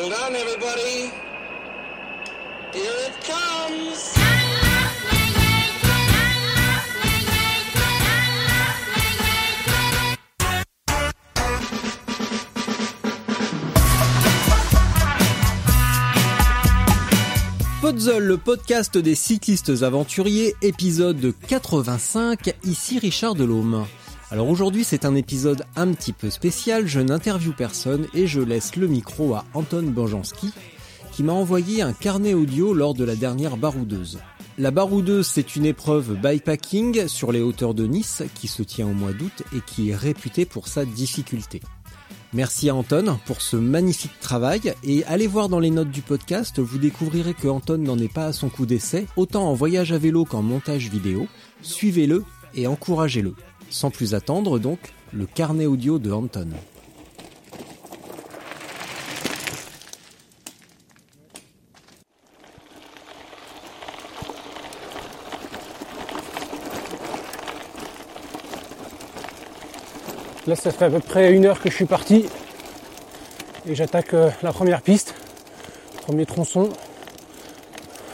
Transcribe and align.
Hold 0.00 0.14
on, 0.14 0.34
everybody. 0.34 1.10
Here 2.72 3.00
it 3.06 3.14
comes. 3.26 4.14
Podzol, 17.82 18.22
le 18.22 18.38
podcast 18.38 18.96
des 18.96 19.14
cyclistes 19.14 19.82
aventuriers, 19.82 20.54
épisode 20.62 21.34
85, 21.46 22.54
ici 22.64 22.98
Richard 22.98 23.34
Delhomme. 23.34 23.84
Alors 24.32 24.48
aujourd'hui 24.48 24.84
c'est 24.84 25.04
un 25.04 25.16
épisode 25.16 25.64
un 25.74 25.92
petit 25.92 26.12
peu 26.12 26.30
spécial, 26.30 26.86
je 26.86 27.00
n'interviewe 27.00 27.52
personne 27.52 28.06
et 28.14 28.28
je 28.28 28.40
laisse 28.40 28.76
le 28.76 28.86
micro 28.86 29.34
à 29.34 29.44
Anton 29.54 29.82
Banjanski, 29.82 30.52
qui 31.10 31.24
m'a 31.24 31.32
envoyé 31.32 31.82
un 31.82 31.92
carnet 31.92 32.32
audio 32.32 32.72
lors 32.72 32.94
de 32.94 33.02
la 33.02 33.16
dernière 33.16 33.56
baroudeuse. 33.56 34.20
La 34.56 34.70
baroudeuse 34.70 35.26
c'est 35.26 35.56
une 35.56 35.66
épreuve 35.66 36.14
bikepacking 36.14 37.08
sur 37.08 37.32
les 37.32 37.40
hauteurs 37.40 37.74
de 37.74 37.88
Nice 37.88 38.22
qui 38.36 38.46
se 38.46 38.62
tient 38.62 38.86
au 38.86 38.92
mois 38.92 39.12
d'août 39.12 39.42
et 39.52 39.60
qui 39.66 39.90
est 39.90 39.96
réputée 39.96 40.44
pour 40.44 40.68
sa 40.68 40.84
difficulté. 40.84 41.60
Merci 42.32 42.68
à 42.68 42.76
Anton 42.76 43.18
pour 43.26 43.42
ce 43.42 43.56
magnifique 43.56 44.20
travail 44.20 44.74
et 44.84 45.02
allez 45.06 45.26
voir 45.26 45.48
dans 45.48 45.58
les 45.58 45.70
notes 45.70 45.90
du 45.90 46.02
podcast, 46.02 46.60
vous 46.60 46.78
découvrirez 46.78 47.34
que 47.34 47.48
Anton 47.48 47.78
n'en 47.78 47.98
est 47.98 48.12
pas 48.12 48.26
à 48.26 48.32
son 48.32 48.48
coup 48.48 48.64
d'essai, 48.64 49.06
autant 49.16 49.48
en 49.48 49.54
voyage 49.54 49.90
à 49.90 49.98
vélo 49.98 50.24
qu'en 50.24 50.42
montage 50.42 50.88
vidéo. 50.88 51.26
Suivez-le 51.62 52.22
et 52.54 52.68
encouragez-le. 52.68 53.34
Sans 53.70 53.90
plus 53.90 54.14
attendre 54.14 54.58
donc, 54.58 54.78
le 55.12 55.26
carnet 55.26 55.66
audio 55.66 55.98
de 55.98 56.10
Anton. 56.12 56.48
Là, 70.46 70.56
ça 70.56 70.72
fait 70.72 70.86
à 70.86 70.90
peu 70.90 70.98
près 70.98 71.32
une 71.32 71.46
heure 71.46 71.60
que 71.60 71.70
je 71.70 71.76
suis 71.76 71.84
parti 71.84 72.26
et 73.66 73.74
j'attaque 73.76 74.14
euh, 74.14 74.30
la 74.42 74.52
première 74.52 74.82
piste, 74.82 75.14
premier 76.02 76.26
tronçon. 76.26 76.70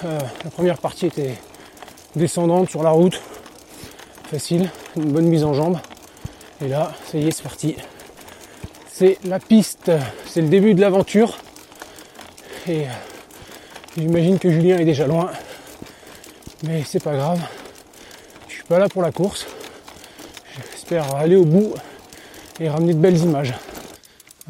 Euh, 0.04 0.18
la 0.44 0.50
première 0.50 0.76
partie 0.76 1.06
était 1.06 1.34
descendante 2.14 2.68
sur 2.68 2.82
la 2.82 2.90
route, 2.90 3.18
facile, 4.26 4.70
une 4.96 5.12
bonne 5.12 5.26
mise 5.26 5.44
en 5.44 5.54
jambe. 5.54 5.78
Et 6.60 6.68
là, 6.68 6.92
ça 7.10 7.18
y 7.18 7.28
est, 7.28 7.30
c'est 7.30 7.42
parti. 7.42 7.76
C'est 8.90 9.18
la 9.24 9.38
piste, 9.38 9.90
c'est 10.26 10.40
le 10.40 10.48
début 10.48 10.74
de 10.74 10.80
l'aventure. 10.80 11.38
Et 12.66 12.82
euh, 12.82 12.90
j'imagine 13.96 14.38
que 14.38 14.50
Julien 14.50 14.78
est 14.78 14.84
déjà 14.84 15.06
loin, 15.06 15.30
mais 16.62 16.82
c'est 16.84 17.02
pas 17.02 17.14
grave. 17.14 17.40
Je 18.48 18.54
suis 18.54 18.64
pas 18.64 18.78
là 18.78 18.88
pour 18.88 19.02
la 19.02 19.12
course. 19.12 19.46
J'espère 20.72 21.14
aller 21.14 21.36
au 21.36 21.44
bout 21.44 21.74
et 22.58 22.68
ramener 22.68 22.94
de 22.94 22.98
belles 22.98 23.18
images. 23.18 23.54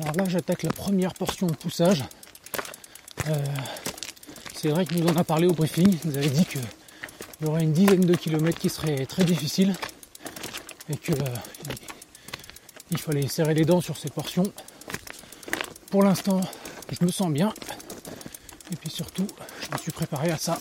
Alors 0.00 0.14
là, 0.16 0.24
j'attaque 0.28 0.62
la 0.62 0.70
première 0.70 1.12
portion 1.14 1.46
de 1.46 1.54
poussage. 1.54 2.04
Euh, 3.28 3.34
c'est 4.54 4.68
vrai 4.68 4.86
qu'il 4.86 5.02
nous 5.02 5.08
en 5.08 5.16
a 5.16 5.24
parlé 5.24 5.46
au 5.46 5.52
briefing. 5.52 5.98
Il 6.04 6.10
nous 6.10 6.16
avait 6.16 6.28
dit 6.28 6.46
qu'il 7.36 7.46
y 7.46 7.50
aurait 7.50 7.62
une 7.62 7.72
dizaine 7.72 8.00
de 8.00 8.14
kilomètres 8.14 8.58
qui 8.58 8.68
seraient 8.68 9.04
très 9.06 9.24
difficiles 9.24 9.74
et 10.88 10.96
qu'il 10.96 11.14
euh, 11.14 12.96
fallait 12.96 13.28
serrer 13.28 13.54
les 13.54 13.64
dents 13.64 13.80
sur 13.80 13.96
ces 13.96 14.10
portions. 14.10 14.44
Pour 15.90 16.02
l'instant, 16.02 16.40
je 16.90 17.04
me 17.04 17.10
sens 17.10 17.30
bien. 17.30 17.52
Et 18.72 18.76
puis 18.76 18.90
surtout, 18.90 19.26
je 19.60 19.72
me 19.72 19.78
suis 19.78 19.92
préparé 19.92 20.30
à 20.30 20.38
ça. 20.38 20.58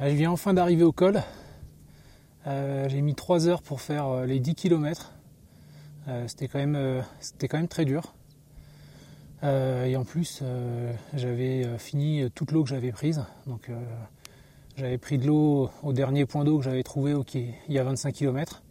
Elle 0.00 0.16
vient 0.16 0.32
enfin 0.32 0.52
d'arriver 0.52 0.82
au 0.82 0.90
col. 0.90 1.22
Euh, 2.48 2.88
j'ai 2.88 3.00
mis 3.02 3.14
3 3.14 3.46
heures 3.46 3.62
pour 3.62 3.80
faire 3.80 4.08
euh, 4.08 4.26
les 4.26 4.40
10 4.40 4.56
km. 4.56 5.11
Euh, 6.12 6.24
c'était 6.28 6.48
quand, 6.48 6.58
même, 6.58 7.02
c'était 7.20 7.48
quand 7.48 7.56
même 7.56 7.68
très 7.68 7.84
dur. 7.84 8.14
et 9.42 9.96
en 9.96 10.04
plus, 10.04 10.42
j'avais 11.14 11.66
fini 11.78 12.30
toute 12.34 12.52
l'eau 12.52 12.62
que 12.62 12.68
j'avais 12.70 12.92
prise. 12.92 13.24
Donc 13.46 13.70
j'avais 14.76 14.98
pris 14.98 15.18
de 15.18 15.26
l'eau 15.26 15.70
au 15.82 15.92
dernier 15.92 16.26
point 16.26 16.44
d'eau 16.44 16.58
que 16.58 16.64
j'avais 16.64 16.82
trouvé 16.82 17.14
il 17.34 17.74
y 17.74 17.78
a 17.78 17.84
25 17.84 18.12
km. 18.12 18.62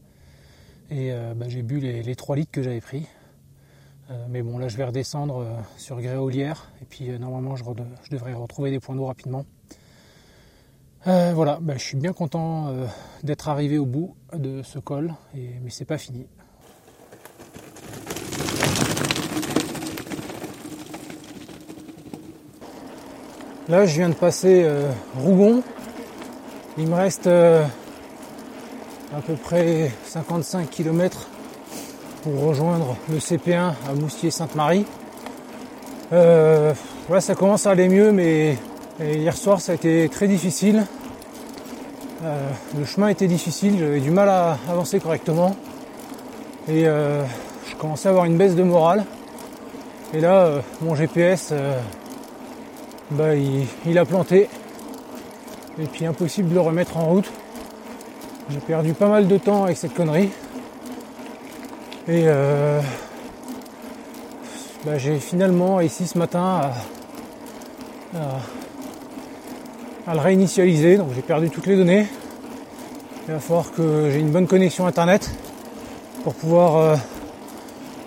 Et 0.89 1.11
bah, 1.35 1.49
j'ai 1.49 1.61
bu 1.61 1.79
les, 1.79 2.15
3 2.15 2.37
litres 2.37 2.51
que 2.51 2.63
j'avais 2.63 2.79
pris. 2.79 3.05
mais 4.29 4.41
bon, 4.41 4.57
là 4.59 4.69
je 4.69 4.77
vais 4.77 4.85
redescendre 4.85 5.45
sur 5.77 5.99
Gréolière. 5.99 6.71
Et 6.81 6.85
puis 6.85 7.09
normalement, 7.19 7.57
je, 7.57 7.65
devrais 8.09 8.33
retrouver 8.33 8.71
des 8.71 8.79
points 8.79 8.95
d'eau 8.95 9.07
rapidement. 9.07 9.45
Euh, 11.07 11.31
voilà, 11.33 11.57
ben, 11.59 11.79
je 11.79 11.83
suis 11.83 11.97
bien 11.97 12.13
content 12.13 12.67
euh, 12.67 12.85
d'être 13.23 13.49
arrivé 13.49 13.79
au 13.79 13.87
bout 13.87 14.15
de 14.33 14.61
ce 14.61 14.77
col, 14.77 15.15
et, 15.35 15.49
mais 15.63 15.71
c'est 15.71 15.85
pas 15.85 15.97
fini. 15.97 16.27
Là, 23.69 23.85
je 23.85 23.95
viens 23.95 24.09
de 24.09 24.15
passer 24.15 24.63
euh, 24.63 24.89
Rougon. 25.17 25.63
Il 26.77 26.87
me 26.87 26.95
reste 26.95 27.27
à 27.27 27.65
peu 29.25 29.33
près 29.33 29.91
55 30.05 30.69
km 30.69 31.27
pour 32.23 32.41
rejoindre 32.41 32.95
le 33.09 33.17
CP1 33.17 33.73
à 33.89 33.93
Moustier-Sainte-Marie. 33.93 34.85
Euh, 36.13 36.73
ça 37.19 37.35
commence 37.35 37.67
à 37.67 37.71
aller 37.71 37.89
mieux, 37.89 38.11
mais 38.11 38.57
hier 38.99 39.35
soir, 39.35 39.59
ça 39.59 39.73
a 39.73 39.75
été 39.75 40.07
très 40.09 40.27
difficile. 40.27 40.85
Euh, 42.23 42.51
le 42.77 42.85
chemin 42.85 43.07
était 43.07 43.25
difficile, 43.25 43.77
j'avais 43.79 43.99
du 43.99 44.11
mal 44.11 44.29
à 44.29 44.57
avancer 44.69 44.99
correctement. 44.99 45.55
Et 46.67 46.87
euh, 46.87 47.23
je 47.67 47.75
commençais 47.75 48.09
à 48.09 48.11
avoir 48.11 48.25
une 48.25 48.37
baisse 48.37 48.55
de 48.55 48.61
morale. 48.61 49.05
Et 50.13 50.21
là, 50.21 50.45
euh, 50.45 50.59
mon 50.81 50.93
GPS, 50.93 51.51
bah, 53.11 53.35
il, 53.35 53.97
a 53.97 54.05
planté. 54.05 54.49
Et 55.81 55.85
puis 55.85 56.05
impossible 56.05 56.49
de 56.49 56.55
le 56.55 56.61
remettre 56.61 56.97
en 56.97 57.05
route. 57.05 57.31
J'ai 58.49 58.59
perdu 58.59 58.93
pas 58.93 59.07
mal 59.07 59.27
de 59.27 59.37
temps 59.37 59.63
avec 59.63 59.77
cette 59.77 59.93
connerie. 59.93 60.29
Et 62.07 62.25
bah, 64.85 64.97
j'ai 64.97 65.19
finalement 65.19 65.75
réussi 65.75 66.07
ce 66.07 66.17
matin 66.17 66.71
à 68.15 68.21
à 70.07 70.13
le 70.13 70.19
réinitialiser, 70.19 70.97
donc 70.97 71.09
j'ai 71.15 71.21
perdu 71.21 71.49
toutes 71.49 71.67
les 71.67 71.75
données. 71.75 72.07
Il 73.27 73.33
va 73.33 73.39
falloir 73.39 73.71
que 73.71 74.09
j'ai 74.11 74.19
une 74.19 74.31
bonne 74.31 74.47
connexion 74.47 74.87
internet 74.87 75.29
pour 76.23 76.33
pouvoir 76.33 76.77
euh, 76.77 76.95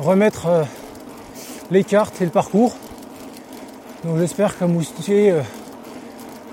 remettre 0.01 0.47
euh, 0.47 0.65
les 1.71 1.85
cartes 1.85 2.21
et 2.21 2.25
le 2.25 2.31
parcours. 2.31 2.75
Donc 4.05 4.19
j'espère 4.19 4.56
qu'à 4.59 4.67
Moustier 4.67 5.31
euh, 5.31 5.43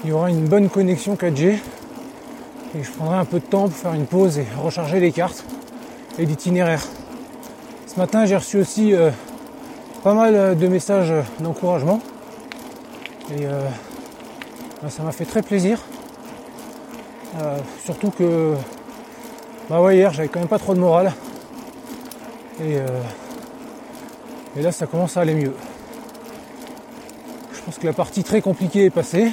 il 0.04 0.10
y 0.10 0.14
aura 0.14 0.30
une 0.30 0.48
bonne 0.48 0.70
connexion 0.70 1.16
4G 1.16 1.58
et 2.76 2.84
je 2.84 2.92
prendrai 2.92 3.18
un 3.18 3.26
peu 3.26 3.40
de 3.40 3.46
temps 3.46 3.68
pour 3.68 3.78
faire 3.78 3.94
une 3.94 4.06
pause 4.06 4.38
et 4.38 4.46
recharger 4.58 5.00
les 5.00 5.12
cartes 5.12 5.44
et 6.18 6.26
l'itinéraire. 6.26 6.84
Ce 7.88 8.00
matin 8.00 8.26
j'ai 8.26 8.38
reçu 8.38 8.58
aussi 8.58 8.94
pas 10.04 10.14
mal 10.14 10.58
de 10.58 10.68
messages 10.68 11.14
d'encouragement 11.40 12.00
et 13.38 13.46
bah, 14.82 14.90
ça 14.90 15.04
m'a 15.04 15.12
fait 15.12 15.26
très 15.26 15.44
plaisir. 15.44 15.80
Euh, 17.40 17.58
surtout 17.86 18.10
que 18.10 18.56
bah 19.70 19.80
ouais, 19.80 19.98
hier 19.98 20.12
j'avais 20.12 20.28
quand 20.28 20.40
même 20.40 20.50
pas 20.50 20.60
trop 20.60 20.74
de 20.74 20.80
morale. 20.80 21.14
Et, 22.60 22.78
euh, 22.78 22.88
et 24.58 24.62
là 24.62 24.72
ça 24.72 24.88
commence 24.88 25.18
à 25.18 25.22
aller 25.22 25.36
mieux. 25.36 25.54
Pense 27.72 27.80
que 27.80 27.88
la 27.88 27.94
partie 27.94 28.22
très 28.22 28.42
compliquée 28.42 28.84
est 28.84 28.90
passée. 28.90 29.32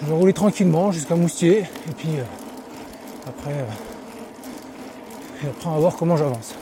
Je 0.00 0.06
vais 0.06 0.14
rouler 0.14 0.32
tranquillement 0.32 0.90
jusqu'à 0.90 1.14
Moustier 1.14 1.58
et 1.58 1.92
puis 1.96 2.08
euh, 2.18 2.24
après, 3.24 3.52
euh, 3.52 5.48
après 5.48 5.68
on 5.68 5.74
va 5.74 5.78
voir 5.78 5.94
comment 5.96 6.16
j'avance. 6.16 6.56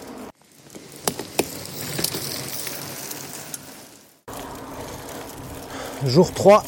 Jour 6.05 6.35
3, 6.35 6.65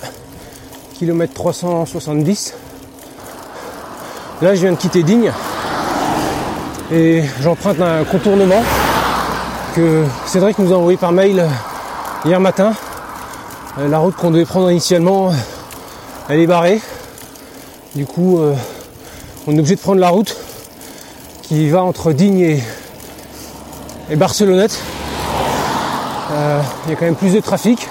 kilomètre 0.95 1.35
370. 1.35 2.55
Là 4.41 4.55
je 4.55 4.63
viens 4.63 4.73
de 4.73 4.79
quitter 4.79 5.03
Digne 5.03 5.31
et 6.91 7.23
j'emprunte 7.43 7.83
un 7.83 8.05
contournement 8.05 8.63
que 9.77 10.07
Cédric 10.25 10.59
nous 10.59 10.73
a 10.73 10.77
envoyé 10.77 10.97
par 10.97 11.13
mail 11.13 11.47
hier 12.25 12.41
matin. 12.41 12.73
Euh, 13.79 13.89
La 13.89 13.99
route 13.99 14.15
qu'on 14.15 14.31
devait 14.31 14.45
prendre 14.45 14.71
initialement, 14.71 15.33
elle 16.29 16.41
est 16.41 16.47
barrée. 16.47 16.81
Du 17.95 18.05
coup, 18.07 18.39
euh, 18.39 18.55
on 19.47 19.53
est 19.53 19.59
obligé 19.59 19.77
de 19.77 19.81
prendre 19.81 20.01
la 20.01 20.11
route 20.11 20.37
qui 21.43 21.69
va 21.71 21.83
entre 21.83 22.13
Digne 22.13 22.41
et, 22.41 22.63
et 24.11 24.17
Barcelonnette. 24.17 24.79
Euh, 26.33 26.61
Il 26.87 26.91
y 26.91 26.93
a 26.93 26.97
quand 26.97 27.05
même 27.07 27.17
plus 27.17 27.33
de 27.33 27.41
trafic. 27.41 27.89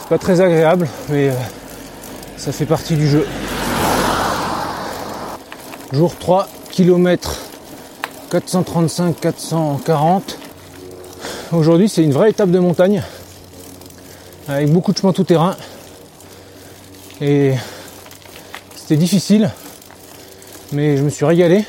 C'est 0.00 0.08
pas 0.08 0.18
très 0.18 0.40
agréable, 0.40 0.88
mais 1.08 1.32
ça 2.36 2.52
fait 2.52 2.66
partie 2.66 2.94
du 2.94 3.08
jeu. 3.08 3.26
Jour 5.92 6.14
3, 6.16 6.48
kilomètre 6.70 7.36
435-440. 8.30 10.20
Aujourd'hui, 11.52 11.88
c'est 11.88 12.02
une 12.02 12.12
vraie 12.12 12.30
étape 12.30 12.50
de 12.50 12.58
montagne 12.58 13.02
avec 14.48 14.70
beaucoup 14.70 14.92
de 14.92 14.98
chemin 14.98 15.12
tout 15.12 15.24
terrain. 15.24 15.56
Et 17.20 17.54
c'était 18.76 18.96
difficile, 18.96 19.50
mais 20.72 20.96
je 20.96 21.02
me 21.02 21.10
suis 21.10 21.24
régalé. 21.24 21.64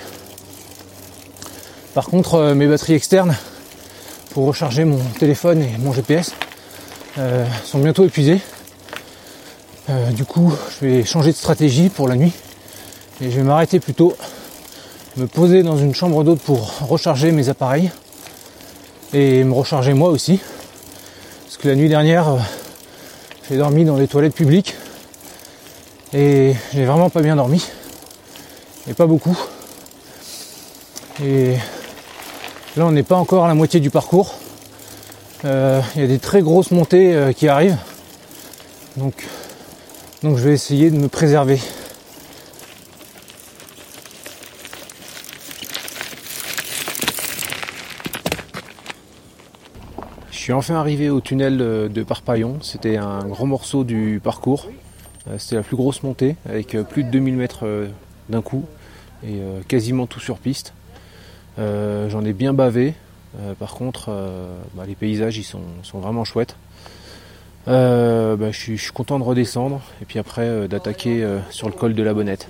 Par 1.94 2.06
contre, 2.06 2.36
euh, 2.36 2.54
mes 2.54 2.68
batteries 2.68 2.94
externes 2.94 3.36
pour 4.32 4.46
recharger 4.46 4.86
mon 4.86 5.00
téléphone 5.20 5.64
et 5.64 5.78
mon 5.80 5.94
GPS 5.94 6.34
euh, 7.18 7.46
sont 7.64 7.80
bientôt 7.80 8.06
épuisées. 8.06 8.40
Euh, 9.90 10.12
du 10.12 10.26
coup, 10.26 10.54
je 10.70 10.86
vais 10.86 11.06
changer 11.06 11.32
de 11.32 11.38
stratégie 11.38 11.90
pour 11.90 12.08
la 12.08 12.16
nuit 12.16 12.34
et 13.22 13.32
je 13.32 13.38
vais 13.38 13.44
m'arrêter 13.44 13.80
plutôt, 13.80 14.16
me 15.16 15.26
poser 15.26 15.64
dans 15.64 15.78
une 15.78 15.96
chambre 15.96 16.24
d'hôte 16.24 16.42
pour 16.42 16.88
recharger 16.88 17.32
mes 17.32 17.50
appareils 17.50 17.90
et 19.14 19.44
me 19.44 19.54
recharger 19.54 19.94
moi 19.94 20.10
aussi. 20.10 20.40
Parce 21.46 21.58
que 21.58 21.68
la 21.68 21.76
nuit 21.76 21.90
dernière, 21.90 22.38
j'ai 23.50 23.58
dormi 23.58 23.86
dans 23.86 23.96
les 23.96 24.08
toilettes 24.08 24.34
publiques 24.34 24.76
et 26.14 26.54
j'ai 26.74 26.86
vraiment 26.86 27.10
pas 27.10 27.22
bien 27.22 27.36
dormi. 27.36 27.66
Et 28.90 28.94
pas 28.94 29.06
beaucoup. 29.06 29.38
Et 31.24 31.54
là, 32.76 32.86
on 32.86 32.92
n'est 32.92 33.04
pas 33.04 33.16
encore 33.16 33.46
à 33.46 33.48
la 33.48 33.54
moitié 33.54 33.80
du 33.80 33.90
parcours. 33.90 34.36
Euh, 35.46 35.82
Il 35.96 36.02
y 36.02 36.04
a 36.04 36.08
des 36.08 36.20
très 36.20 36.42
grosses 36.42 36.72
montées 36.72 37.14
euh, 37.14 37.32
qui 37.32 37.48
arrivent. 37.48 37.78
Donc, 38.98 39.26
donc 40.24 40.38
je 40.38 40.44
vais 40.44 40.54
essayer 40.54 40.90
de 40.90 40.98
me 40.98 41.08
préserver. 41.08 41.60
Suis 50.48 50.54
enfin 50.54 50.76
arrivé 50.76 51.10
au 51.10 51.20
tunnel 51.20 51.58
de 51.58 52.04
Parpaillon. 52.04 52.60
C'était 52.62 52.96
un 52.96 53.26
gros 53.26 53.46
morceau 53.46 53.84
du 53.84 54.22
parcours. 54.24 54.70
Euh, 55.28 55.38
C'était 55.38 55.58
la 55.58 55.62
plus 55.62 55.76
grosse 55.76 56.04
montée 56.04 56.38
avec 56.48 56.74
euh, 56.74 56.84
plus 56.84 57.04
de 57.04 57.10
2000 57.10 57.36
mètres 57.36 57.66
euh, 57.66 57.88
d'un 58.30 58.42
coup 58.42 58.64
et 59.28 59.42
quasiment 59.68 60.06
tout 60.06 60.22
sur 60.22 60.38
piste. 60.38 60.74
J'en 61.58 62.24
ai 62.24 62.32
bien 62.34 62.54
bavé. 62.54 62.94
Par 63.60 63.74
contre, 63.74 64.12
bah, 64.76 64.84
les 64.88 64.94
paysages 64.94 65.38
ils 65.38 65.44
sont, 65.44 65.60
vraiment 65.96 66.24
chouettes. 66.24 66.56
Bah, 67.66 68.52
je, 68.52 68.76
suis, 68.78 68.92
content 68.94 69.18
de 69.18 69.24
redescendre 69.24 69.82
et 70.02 70.06
puis 70.06 70.20
après 70.20 70.68
d'attaquer 70.68 71.28
sur 71.50 71.68
le 71.68 71.74
col 71.74 71.96
de 71.96 72.04
la 72.04 72.14
Bonnette. 72.14 72.48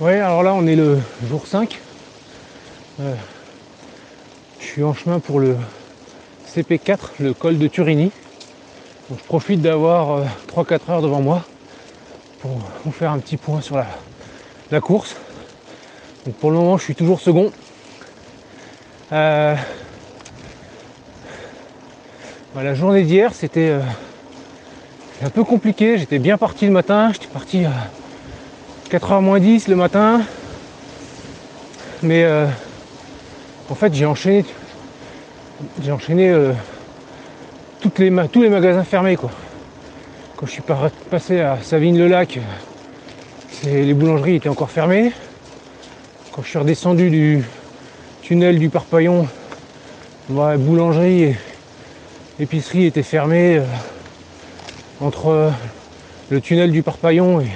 Ouais, 0.00 0.20
alors 0.20 0.42
là 0.42 0.52
on 0.54 0.66
est 0.66 0.76
le 0.76 0.98
jour 1.26 1.46
5. 1.46 1.80
Euh, 3.00 3.14
je 4.60 4.66
suis 4.66 4.84
en 4.84 4.92
chemin 4.92 5.18
pour 5.18 5.40
le 5.40 5.56
CP4, 6.54 6.98
le 7.18 7.34
col 7.34 7.58
de 7.58 7.66
Turini. 7.66 8.12
Je 9.10 9.22
profite 9.24 9.60
d'avoir 9.60 10.12
euh, 10.12 10.24
3-4 10.54 10.90
heures 10.90 11.02
devant 11.02 11.20
moi 11.20 11.44
pour 12.40 12.52
vous 12.84 12.92
faire 12.92 13.10
un 13.10 13.18
petit 13.18 13.36
point 13.36 13.60
sur 13.60 13.76
la, 13.76 14.80
course. 14.80 15.16
Donc 16.24 16.36
pour 16.36 16.50
le 16.50 16.56
moment 16.56 16.78
je 16.78 16.84
suis 16.84 16.94
toujours 16.94 17.20
second. 17.20 17.50
Euh, 19.12 19.56
bah, 22.54 22.62
la 22.62 22.74
journée 22.74 23.02
d'hier 23.02 23.34
c'était 23.34 23.70
euh, 23.70 23.80
un 25.24 25.30
peu 25.30 25.42
compliqué. 25.42 25.98
J'étais 25.98 26.20
bien 26.20 26.38
parti 26.38 26.66
le 26.66 26.72
matin. 26.72 27.10
J'étais 27.12 27.26
parti 27.26 27.64
à 27.64 27.72
4h 28.90 29.20
moins 29.20 29.40
10 29.40 29.66
le 29.68 29.76
matin. 29.76 30.22
Mais 32.02 32.22
euh, 32.22 32.46
en 33.70 33.74
fait 33.74 33.92
j'ai 33.92 34.06
enchaîné 34.06 34.44
j'ai 35.82 35.92
enchaîné 35.92 36.30
euh, 36.30 36.52
toutes 37.80 37.98
les 37.98 38.12
tous 38.28 38.42
les 38.42 38.48
magasins 38.48 38.84
fermés 38.84 39.16
quoi. 39.16 39.30
Quand 40.36 40.46
je 40.46 40.52
suis 40.52 40.62
passé 41.10 41.40
à 41.40 41.58
Savine-le-Lac, 41.62 42.40
les 43.64 43.94
boulangeries 43.94 44.36
étaient 44.36 44.48
encore 44.48 44.70
fermées. 44.70 45.12
Quand 46.32 46.42
je 46.42 46.48
suis 46.48 46.58
redescendu 46.58 47.10
du 47.10 47.44
tunnel 48.22 48.58
du 48.58 48.68
Parpaillon, 48.68 49.28
boulangerie 50.28 51.22
et 51.22 51.36
épicerie 52.40 52.86
étaient 52.86 53.02
fermées 53.02 53.58
euh, 53.58 53.64
entre 55.00 55.28
euh, 55.28 55.50
le 56.30 56.40
tunnel 56.40 56.72
du 56.72 56.82
Parpaillon 56.82 57.40
et 57.40 57.48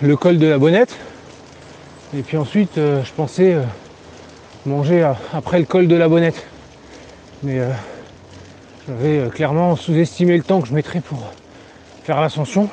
le 0.00 0.16
col 0.16 0.38
de 0.38 0.46
la 0.46 0.58
Bonnette. 0.58 0.96
Et 2.16 2.22
puis 2.22 2.36
ensuite, 2.36 2.78
euh, 2.78 3.04
je 3.04 3.12
pensais 3.12 3.54
euh, 3.54 3.62
manger 4.68 5.10
après 5.32 5.58
le 5.58 5.64
col 5.64 5.88
de 5.88 5.96
la 5.96 6.08
Bonnette. 6.08 6.46
Mais 7.42 7.60
euh, 7.60 7.70
j'avais 8.86 9.18
euh, 9.18 9.28
clairement 9.28 9.76
sous-estimé 9.76 10.36
le 10.36 10.42
temps 10.42 10.60
que 10.60 10.68
je 10.68 10.74
mettrais 10.74 11.00
pour 11.00 11.32
faire 12.04 12.20
l'ascension. 12.20 12.68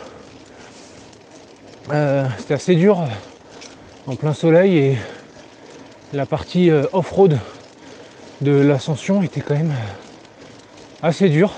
Euh, 1.91 2.25
C'était 2.39 2.55
assez 2.55 2.75
dur 2.75 3.03
en 4.07 4.15
plein 4.15 4.33
soleil 4.33 4.77
et 4.77 4.97
la 6.13 6.25
partie 6.25 6.71
off-road 6.93 7.37
de 8.41 8.51
l'ascension 8.51 9.21
était 9.23 9.41
quand 9.41 9.55
même 9.55 9.73
assez 11.01 11.29
dure. 11.29 11.53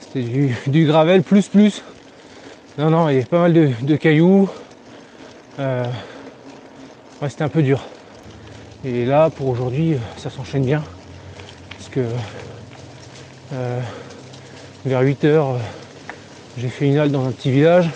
C'était 0.00 0.22
du, 0.66 0.86
gravel 0.86 1.22
plus 1.22 1.48
plus. 1.48 1.82
Non, 2.78 2.90
non, 2.90 3.08
il 3.08 3.14
y 3.14 3.16
avait 3.16 3.26
pas 3.26 3.40
mal 3.40 3.52
de, 3.52 3.96
cailloux. 3.96 4.48
Ouais, 7.22 7.30
c'était 7.30 7.44
un 7.44 7.48
peu 7.48 7.62
dur. 7.62 7.84
Et 8.84 9.04
là, 9.04 9.30
pour 9.30 9.48
aujourd'hui, 9.48 9.94
euh, 9.94 9.98
ça 10.16 10.30
s'enchaîne 10.30 10.64
bien. 10.64 10.82
Parce 11.70 11.88
que 11.88 12.00
euh, 13.52 13.80
vers 14.84 15.00
8 15.00 15.24
heures, 15.24 15.50
euh, 15.50 15.58
j'ai 16.58 16.68
fait 16.68 16.86
une 16.86 16.98
halte 16.98 17.12
dans 17.12 17.26
un 17.26 17.32
petit 17.32 17.50
village. 17.50 17.90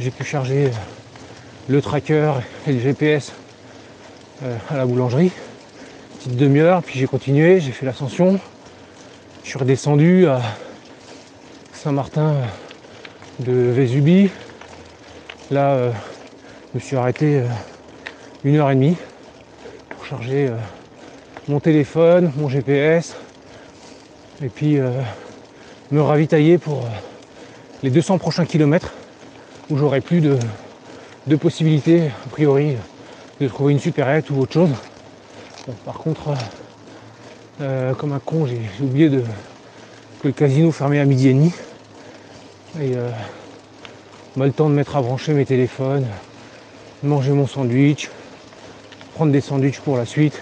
J'ai 0.00 0.10
pu 0.10 0.24
charger 0.24 0.70
le 1.68 1.80
tracker 1.80 2.32
et 2.66 2.72
le 2.72 2.80
GPS 2.80 3.32
à 4.70 4.76
la 4.76 4.84
boulangerie. 4.86 5.30
Petite 6.18 6.36
demi-heure, 6.36 6.82
puis 6.82 6.98
j'ai 6.98 7.06
continué, 7.06 7.60
j'ai 7.60 7.70
fait 7.70 7.86
l'ascension. 7.86 8.40
Je 9.44 9.50
suis 9.50 9.58
redescendu 9.58 10.26
à 10.26 10.40
Saint-Martin 11.72 12.34
de 13.38 13.52
Vésubie. 13.52 14.30
Là, 15.52 15.92
je 16.72 16.78
me 16.78 16.80
suis 16.80 16.96
arrêté 16.96 17.42
une 18.44 18.56
heure 18.56 18.70
et 18.70 18.74
demie 18.74 18.96
pour 19.88 20.04
charger 20.04 20.48
euh, 20.48 20.56
mon 21.48 21.60
téléphone, 21.60 22.32
mon 22.36 22.48
GPS, 22.48 23.16
et 24.42 24.48
puis 24.48 24.78
euh, 24.78 24.90
me 25.90 26.00
ravitailler 26.00 26.58
pour 26.58 26.84
euh, 26.84 26.88
les 27.82 27.90
200 27.90 28.18
prochains 28.18 28.44
kilomètres 28.44 28.92
où 29.70 29.76
j'aurai 29.76 30.00
plus 30.00 30.20
de, 30.20 30.38
de 31.26 31.36
possibilités, 31.36 32.08
a 32.26 32.28
priori, 32.30 32.76
de 33.40 33.48
trouver 33.48 33.72
une 33.72 33.80
supérette 33.80 34.30
ou 34.30 34.38
autre 34.40 34.52
chose. 34.52 34.70
Par 35.84 35.94
contre, 35.94 36.34
comme 37.96 38.12
un 38.12 38.18
con, 38.18 38.46
j'ai 38.46 38.60
oublié 38.80 39.08
de, 39.08 39.22
que 40.22 40.28
le 40.28 40.34
casino 40.34 40.70
fermait 40.70 41.00
à 41.00 41.04
midi 41.04 41.28
et 41.28 41.32
demi. 41.32 41.52
Et 42.80 42.94
euh, 42.94 43.10
le 44.36 44.52
temps 44.52 44.70
de 44.70 44.74
mettre 44.74 44.96
à 44.96 45.02
brancher 45.02 45.34
mes 45.34 45.44
téléphones, 45.44 46.06
manger 47.02 47.32
mon 47.32 47.48
sandwich, 47.48 48.08
prendre 49.14 49.32
des 49.32 49.40
sandwichs 49.40 49.80
pour 49.80 49.96
la 49.96 50.06
suite, 50.06 50.40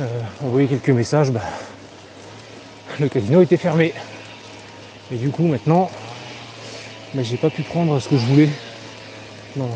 euh, 0.00 0.06
envoyer 0.42 0.68
quelques 0.68 0.90
messages, 0.90 1.30
bah, 1.30 1.42
le 2.98 3.08
casino 3.08 3.42
était 3.42 3.56
fermé. 3.56 3.92
Et 5.12 5.16
du 5.16 5.30
coup 5.30 5.46
maintenant, 5.46 5.90
bah, 7.14 7.22
j'ai 7.22 7.36
pas 7.36 7.50
pu 7.50 7.62
prendre 7.62 7.98
ce 8.00 8.08
que 8.08 8.16
je 8.16 8.26
voulais 8.26 8.48
dans 9.56 9.68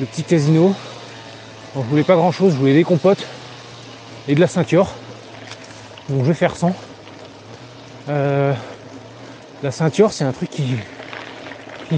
le 0.00 0.06
petit 0.06 0.22
casino. 0.22 0.74
Je 1.74 1.80
voulais 1.80 2.04
pas 2.04 2.16
grand 2.16 2.32
chose, 2.32 2.52
je 2.52 2.58
voulais 2.58 2.74
des 2.74 2.84
compotes 2.84 3.26
et 4.28 4.34
de 4.34 4.40
la 4.40 4.46
ceinture. 4.46 4.88
Donc 6.08 6.22
je 6.22 6.28
vais 6.28 6.34
faire 6.34 6.56
sans. 6.56 6.74
Euh, 8.08 8.52
la 9.62 9.70
ceinture 9.70 10.12
c'est 10.12 10.24
un 10.24 10.32
truc 10.32 10.50
qui, 10.50 10.64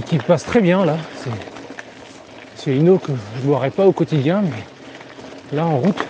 qui, 0.07 0.19
passe 0.19 0.45
très 0.45 0.61
bien 0.61 0.85
là. 0.85 0.97
C'est 2.59 2.75
une 2.77 2.89
eau 2.89 2.99
que 2.99 3.13
je 3.37 3.43
boirais 3.43 3.71
pas 3.71 3.87
au 3.87 3.93
quotidien, 3.93 4.43
mais 4.43 5.57
là 5.57 5.65
en 5.65 5.79
route, 5.79 6.05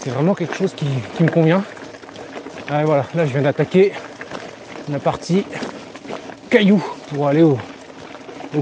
c'est 0.00 0.10
vraiment 0.10 0.32
quelque 0.32 0.54
chose 0.54 0.72
qui, 0.74 0.86
me 1.20 1.28
convient. 1.28 1.64
Ah, 2.70 2.84
voilà, 2.84 3.04
là 3.16 3.26
je 3.26 3.32
viens 3.32 3.42
d'attaquer 3.42 3.92
la 4.88 5.00
partie 5.00 5.44
caillou 6.50 6.80
pour 7.12 7.26
aller 7.26 7.42
au, 7.42 7.58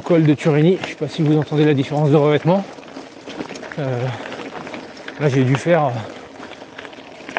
col 0.02 0.24
de 0.24 0.32
Turini. 0.32 0.78
Je 0.82 0.88
sais 0.88 0.94
pas 0.94 1.08
si 1.08 1.20
vous 1.20 1.36
entendez 1.36 1.66
la 1.66 1.74
différence 1.74 2.10
de 2.10 2.16
revêtement. 2.16 2.64
Euh, 3.78 4.06
là 5.20 5.28
j'ai 5.28 5.44
dû 5.44 5.56
faire 5.56 5.92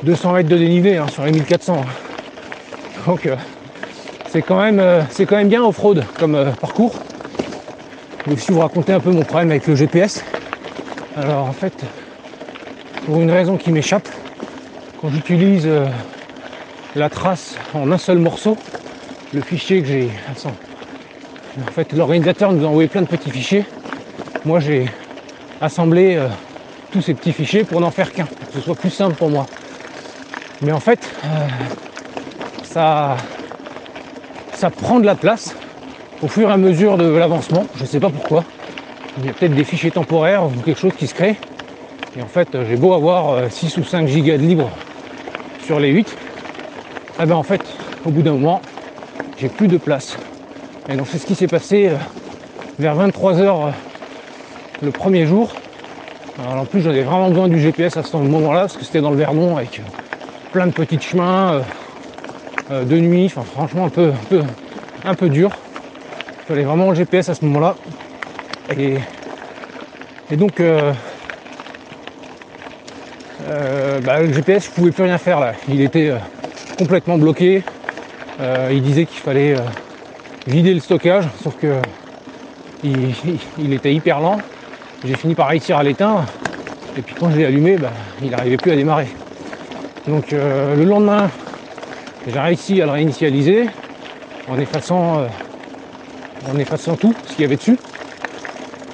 200 0.04 0.34
mètres 0.34 0.50
de 0.50 0.58
dénivelé 0.58 0.98
hein, 0.98 1.08
sur 1.08 1.26
les 1.26 1.32
1400. 1.32 1.84
Donc 3.08 3.26
euh, 3.26 3.36
c'est 4.30 4.44
quand 4.44 4.62
même 4.62 4.80
euh, 4.80 5.02
quand 5.18 5.38
même 5.38 5.50
bien 5.50 5.64
off-road 5.64 6.06
comme 6.20 6.36
euh, 6.36 6.52
parcours. 6.52 6.94
Je 8.28 8.32
vais 8.32 8.54
vous 8.54 8.60
raconter 8.60 8.92
un 8.92 9.00
peu 9.00 9.12
mon 9.12 9.22
problème 9.22 9.52
avec 9.52 9.68
le 9.68 9.76
GPS. 9.76 10.24
Alors 11.16 11.46
en 11.46 11.54
fait, 11.54 11.74
pour 13.06 13.22
une 13.22 13.30
raison 13.30 13.56
qui 13.56 13.72
m'échappe, 13.72 14.10
quand 15.00 15.10
j'utilise 15.10 15.68
euh, 15.68 15.86
la 16.96 17.08
trace 17.12 17.56
en 17.76 17.92
un 17.92 18.00
seul 18.00 18.18
morceau, 18.18 18.58
le 19.32 19.42
fichier 19.42 19.84
que 19.84 19.88
j'ai. 19.88 20.10
En 20.48 21.72
fait, 21.72 21.94
l'organisateur 21.94 22.52
nous 22.52 22.66
a 22.66 22.68
envoyé 22.68 22.88
plein 22.88 23.04
de 23.04 23.08
petits 23.08 23.30
fichiers. 23.30 23.64
Moi, 24.44 24.60
j'ai 24.60 24.90
assemblé 25.62 26.16
euh, 26.16 26.28
tous 26.92 27.04
ces 27.04 27.14
petits 27.14 27.32
fichiers 27.32 27.64
pour 27.64 27.80
n'en 27.80 27.92
faire 27.92 28.12
qu'un, 28.12 28.26
pour 28.26 28.48
que 28.48 28.54
ce 28.56 28.62
soit 28.62 28.76
plus 28.76 28.90
simple 28.90 29.14
pour 29.14 29.30
moi. 29.30 29.46
Mais 30.64 30.72
en 30.72 30.80
fait, 30.80 31.08
euh, 31.26 31.28
ça, 32.64 33.18
ça 34.54 34.72
prend 34.72 35.00
de 35.00 35.06
la 35.06 35.16
place 35.16 35.56
au 36.22 36.28
fur 36.28 36.50
et 36.50 36.52
à 36.52 36.58
mesure 36.58 36.98
de 36.98 37.06
l'avancement. 37.06 37.66
Je 37.76 37.84
ne 37.84 37.88
sais 37.88 38.00
pas 38.00 38.10
pourquoi. 38.10 38.44
Il 39.18 39.26
y 39.26 39.30
a 39.30 39.34
peut-être 39.34 39.56
des 39.56 39.64
fichiers 39.64 39.92
temporaires 39.92 40.46
ou 40.46 40.50
quelque 40.62 40.80
chose 40.80 40.94
qui 40.98 41.08
se 41.08 41.14
crée. 41.14 41.36
Et 42.18 42.22
en 42.22 42.28
fait, 42.28 42.50
j'ai 42.68 42.76
beau 42.76 42.94
avoir 42.94 43.32
euh, 43.32 43.48
6 43.50 43.78
ou 43.78 43.84
5 43.84 44.08
gigas 44.08 44.38
de 44.38 44.44
libre 44.44 44.70
sur 45.66 45.80
les 45.80 45.92
8. 45.92 46.16
Eh 47.22 47.26
ben 47.26 47.36
en 47.36 47.44
fait, 47.44 47.62
au 48.06 48.10
bout 48.10 48.22
d'un 48.22 48.34
moment, 48.34 48.62
j'ai 49.38 49.50
plus 49.50 49.68
de 49.68 49.78
place. 49.78 50.18
Et 50.90 50.96
donc 50.96 51.08
c'est 51.10 51.18
ce 51.18 51.26
qui 51.26 51.36
s'est 51.36 51.48
passé 51.48 51.90
euh, 51.90 51.96
vers 52.80 52.96
23h 52.98 53.72
le 54.82 54.92
premier 54.92 55.26
jour. 55.26 55.52
Alors, 56.44 56.64
en 56.64 56.66
plus, 56.66 56.82
j'avais 56.82 57.02
vraiment 57.02 57.30
besoin 57.30 57.48
du 57.48 57.60
GPS 57.60 57.96
à 57.96 58.04
ce 58.04 58.18
moment-là, 58.18 58.62
parce 58.62 58.76
que 58.76 58.84
c'était 58.84 59.02
dans 59.02 59.12
le 59.12 59.16
Vernon 59.16 59.56
avec 59.56 59.80
euh, 59.80 59.84
plein 60.52 60.68
de 60.68 60.74
petits 60.74 61.00
chemins 61.00 61.54
euh, 61.54 61.62
euh, 62.72 62.84
de 62.84 62.98
nuit. 62.98 63.26
Enfin, 63.26 63.44
franchement, 63.44 63.86
un 63.86 63.90
peu, 63.90 64.12
un 64.32 65.10
un 65.10 65.16
peu 65.16 65.30
dur. 65.30 65.52
Il 66.46 66.50
fallait 66.50 66.64
vraiment 66.64 66.90
le 66.90 66.96
GPS 66.96 67.28
à 67.30 67.34
ce 67.34 67.44
moment-là. 67.46 67.76
Et, 68.78 68.98
et 70.32 70.36
donc, 70.36 70.60
euh, 70.60 70.94
euh, 73.48 74.00
bah, 74.02 74.20
le 74.20 74.32
GPS, 74.32 74.66
je 74.66 74.70
pouvais 74.70 74.92
plus 74.92 75.06
rien 75.06 75.18
faire 75.18 75.40
là. 75.40 75.54
Il 75.68 75.82
était 75.82 76.10
euh, 76.10 76.18
complètement 76.78 77.18
bloqué. 77.18 77.64
Euh, 78.40 78.70
il 78.72 78.84
disait 78.84 79.08
qu'il 79.08 79.18
fallait 79.22 79.56
euh, 79.56 79.62
vider 80.46 80.76
le 80.76 80.80
stockage, 80.82 81.24
sauf 81.42 81.56
que 81.60 81.78
il, 82.84 83.16
il- 83.58 83.74
était 83.74 83.96
hyper 83.96 84.20
lent. 84.20 84.40
J'ai 85.04 85.16
fini 85.16 85.34
par 85.34 85.48
réussir 85.48 85.80
à 85.80 85.84
l'éteindre. 85.84 86.26
Et 86.96 87.02
puis 87.02 87.16
quand 87.20 87.32
je 87.32 87.38
l'ai 87.38 87.46
allumé, 87.46 87.78
bah, 87.78 87.90
il 88.22 88.30
n'arrivait 88.30 88.58
plus 88.58 88.70
à 88.72 88.76
démarrer. 88.76 89.08
Donc 90.08 90.30
le 90.30 90.84
lendemain, 90.84 91.28
j'ai 92.32 92.40
réussi 92.40 92.80
à 92.84 92.86
le 92.86 92.92
réinitialiser 92.92 93.68
en 94.48 94.60
effaçant, 94.60 95.26
en 96.52 96.58
effaçant 96.60 96.96
tout 96.96 97.14
ce 97.26 97.34
qu'il 97.34 97.42
y 97.42 97.46
avait 97.46 97.56
dessus. 97.56 97.78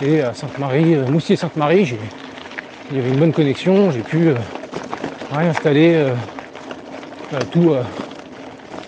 Et 0.04 0.22
à 0.22 0.34
Sainte-Marie, 0.34 0.96
euh, 0.96 1.08
Moussier-Sainte-Marie, 1.08 1.96
il 2.92 2.98
y 2.98 3.00
avait 3.00 3.10
une 3.10 3.18
bonne 3.18 3.34
connexion, 3.34 3.92
j'ai 3.92 4.00
pu 4.02 4.28
euh, 4.30 4.36
réinstaller 5.32 5.94
euh, 5.94 6.14
euh, 7.34 7.40
tout 7.52 7.72
euh, 7.72 7.84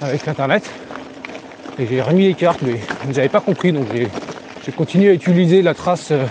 avec 0.02 0.28
internet. 0.28 0.64
Et 1.80 1.88
j'ai 1.88 2.02
remis 2.02 2.28
les 2.28 2.34
cartes, 2.34 2.62
mais 2.62 2.80
vous 3.06 3.14
n'avez 3.14 3.30
pas 3.30 3.40
compris, 3.42 3.72
donc 3.72 3.86
j'ai 3.94 4.72
continué 4.72 5.10
à 5.10 5.14
utiliser 5.14 5.62
la 5.62 5.74
trace 5.74 6.10
euh, 6.12 6.26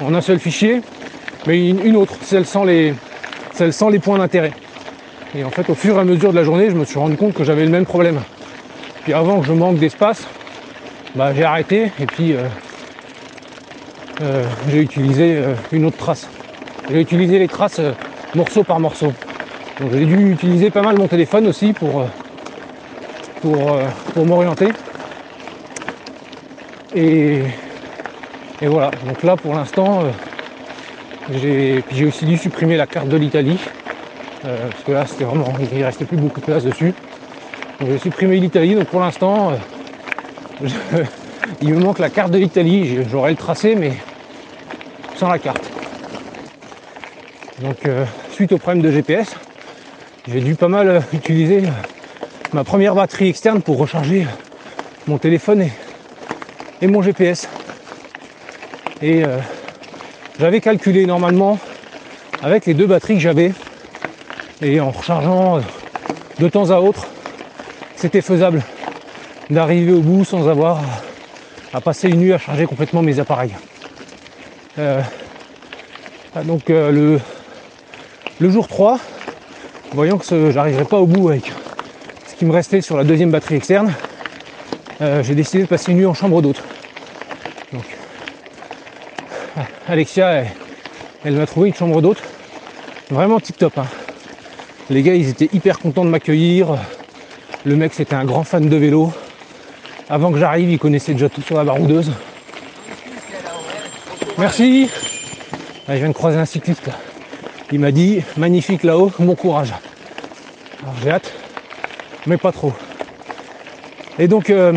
en 0.00 0.14
un 0.14 0.20
seul 0.20 0.38
fichier, 0.38 0.82
mais 1.46 1.68
une, 1.70 1.84
une 1.84 1.96
autre, 1.96 2.14
celle 2.22 2.46
sans 2.46 2.64
les, 2.64 2.94
celle 3.54 3.72
sans 3.72 3.88
les 3.88 3.98
points 3.98 4.18
d'intérêt. 4.18 4.52
Et 5.34 5.44
en 5.44 5.50
fait, 5.50 5.68
au 5.70 5.74
fur 5.74 5.96
et 5.96 6.00
à 6.00 6.04
mesure 6.04 6.30
de 6.32 6.36
la 6.36 6.44
journée, 6.44 6.68
je 6.70 6.74
me 6.74 6.84
suis 6.84 6.98
rendu 6.98 7.16
compte 7.16 7.32
que 7.32 7.44
j'avais 7.44 7.64
le 7.64 7.70
même 7.70 7.86
problème. 7.86 8.20
Puis 9.04 9.12
avant 9.12 9.40
que 9.40 9.46
je 9.46 9.52
manque 9.52 9.78
d'espace, 9.78 10.26
bah, 11.14 11.32
j'ai 11.34 11.44
arrêté 11.44 11.92
et 12.00 12.06
puis 12.06 12.32
euh, 12.32 12.44
euh, 14.22 14.44
j'ai 14.70 14.80
utilisé 14.80 15.36
euh, 15.36 15.54
une 15.72 15.84
autre 15.84 15.96
trace. 15.98 16.28
J'ai 16.90 17.00
utilisé 17.00 17.38
les 17.38 17.48
traces 17.48 17.80
euh, 17.80 17.92
morceau 18.34 18.62
par 18.62 18.80
morceau. 18.80 19.12
Donc 19.80 19.90
j'ai 19.92 20.06
dû 20.06 20.32
utiliser 20.32 20.70
pas 20.70 20.82
mal 20.82 20.96
mon 20.96 21.08
téléphone 21.08 21.46
aussi 21.46 21.72
pour, 21.72 22.00
euh, 22.00 22.06
pour, 23.42 23.78
pour 24.14 24.26
m'orienter. 24.26 24.68
Et, 26.94 27.42
et 28.60 28.66
voilà, 28.66 28.90
donc 29.06 29.22
là 29.22 29.36
pour 29.36 29.54
l'instant, 29.54 30.02
j'ai 31.32 31.82
aussi 32.06 32.26
dû 32.26 32.36
supprimer 32.36 32.76
la 32.76 32.86
carte 32.86 33.08
de 33.08 33.16
l'Italie. 33.16 33.58
parce 34.42 34.84
que 34.86 34.92
là 34.92 35.06
c'était 35.06 35.24
vraiment, 35.24 35.52
il 35.72 35.82
restait 35.82 36.04
plus 36.04 36.18
beaucoup 36.18 36.40
de 36.40 36.44
place 36.44 36.64
dessus. 36.64 36.94
Donc 37.80 37.90
j'ai 37.90 37.98
supprimé 37.98 38.38
l'Italie, 38.38 38.74
donc 38.74 38.88
pour 38.88 39.00
l'instant, 39.00 39.52
il 41.62 41.74
me 41.74 41.80
manque 41.80 41.98
la 41.98 42.10
carte 42.10 42.30
de 42.30 42.38
l'Italie. 42.38 42.98
J'aurais 43.10 43.30
le 43.30 43.36
tracé, 43.36 43.74
mais 43.74 43.92
sans 45.16 45.28
la 45.28 45.38
carte. 45.38 45.62
Donc 47.60 47.86
euh, 47.86 48.04
suite 48.32 48.52
au 48.52 48.58
problème 48.58 48.82
de 48.82 48.90
GPS, 48.90 49.36
j'ai 50.26 50.40
dû 50.40 50.56
pas 50.56 50.68
mal 50.68 50.88
euh, 50.88 51.00
utiliser 51.12 51.58
euh, 51.58 51.70
ma 52.52 52.64
première 52.64 52.94
batterie 52.94 53.28
externe 53.28 53.62
pour 53.62 53.78
recharger 53.78 54.26
mon 55.06 55.18
téléphone 55.18 55.68
et, 56.80 56.86
mon 56.86 57.02
GPS. 57.02 57.48
Et 59.00 59.24
j'avais 60.38 60.60
calculé 60.60 61.06
normalement 61.06 61.58
avec 62.40 62.66
les 62.66 62.74
deux 62.74 62.86
batteries 62.86 63.14
que 63.14 63.20
j'avais 63.20 63.52
et 64.60 64.80
en 64.80 64.90
rechargeant 64.90 65.60
de 66.38 66.48
temps 66.48 66.70
à 66.70 66.78
autre, 66.78 67.08
c'était 67.96 68.20
faisable 68.20 68.62
d'arriver 69.50 69.92
au 69.92 70.00
bout 70.00 70.24
sans 70.24 70.48
avoir 70.48 70.80
à 71.72 71.80
passer 71.80 72.08
une 72.08 72.20
nuit 72.20 72.32
à 72.32 72.38
charger 72.38 72.66
complètement 72.66 73.02
mes 73.02 73.18
appareils. 73.18 73.54
Euh, 74.78 75.00
ah, 76.34 76.42
donc 76.42 76.70
euh, 76.70 76.90
le, 76.90 77.20
le 78.40 78.50
jour 78.50 78.68
3, 78.68 78.98
voyant 79.92 80.18
que 80.18 80.50
j'arriverai 80.50 80.84
pas 80.84 80.98
au 80.98 81.06
bout 81.06 81.28
avec 81.28 81.52
ce 82.26 82.34
qui 82.34 82.44
me 82.44 82.52
restait 82.52 82.80
sur 82.80 82.96
la 82.96 83.04
deuxième 83.04 83.30
batterie 83.30 83.56
externe, 83.56 83.92
euh, 85.00 85.22
j'ai 85.22 85.34
décidé 85.34 85.62
de 85.62 85.68
passer 85.68 85.92
une 85.92 85.98
nuit 85.98 86.06
en 86.06 86.14
chambre 86.14 86.40
d'hôte. 86.42 86.62
Donc, 87.72 87.84
ah, 89.56 89.66
Alexia, 89.88 90.30
elle, 90.32 90.46
elle 91.24 91.34
m'a 91.36 91.46
trouvé 91.46 91.68
une 91.68 91.74
chambre 91.74 92.00
d'hôte 92.00 92.22
vraiment 93.10 93.40
tip 93.40 93.58
top. 93.58 93.76
hein. 93.78 93.86
Les 94.90 95.02
gars, 95.02 95.14
ils 95.14 95.28
étaient 95.28 95.50
hyper 95.52 95.78
contents 95.78 96.04
de 96.04 96.10
m'accueillir. 96.10 96.76
Le 97.64 97.76
mec, 97.76 97.94
c'était 97.94 98.14
un 98.14 98.24
grand 98.24 98.44
fan 98.44 98.68
de 98.68 98.76
vélo. 98.76 99.12
Avant 100.12 100.30
que 100.30 100.36
j'arrive, 100.36 100.68
il 100.68 100.78
connaissait 100.78 101.14
déjà 101.14 101.30
tout 101.30 101.40
sur 101.40 101.56
la 101.56 101.64
baroudeuse. 101.64 102.12
Merci. 104.36 104.90
Ah, 105.88 105.94
je 105.94 106.00
viens 106.00 106.08
de 106.08 106.12
croiser 106.12 106.36
un 106.36 106.44
cycliste. 106.44 106.90
Il 107.72 107.80
m'a 107.80 107.92
dit 107.92 108.20
magnifique 108.36 108.82
là-haut, 108.82 109.10
bon 109.18 109.34
courage. 109.34 109.72
Alors 110.82 110.94
j'ai 111.02 111.10
hâte, 111.12 111.32
mais 112.26 112.36
pas 112.36 112.52
trop. 112.52 112.74
Et 114.18 114.28
donc 114.28 114.50
euh, 114.50 114.74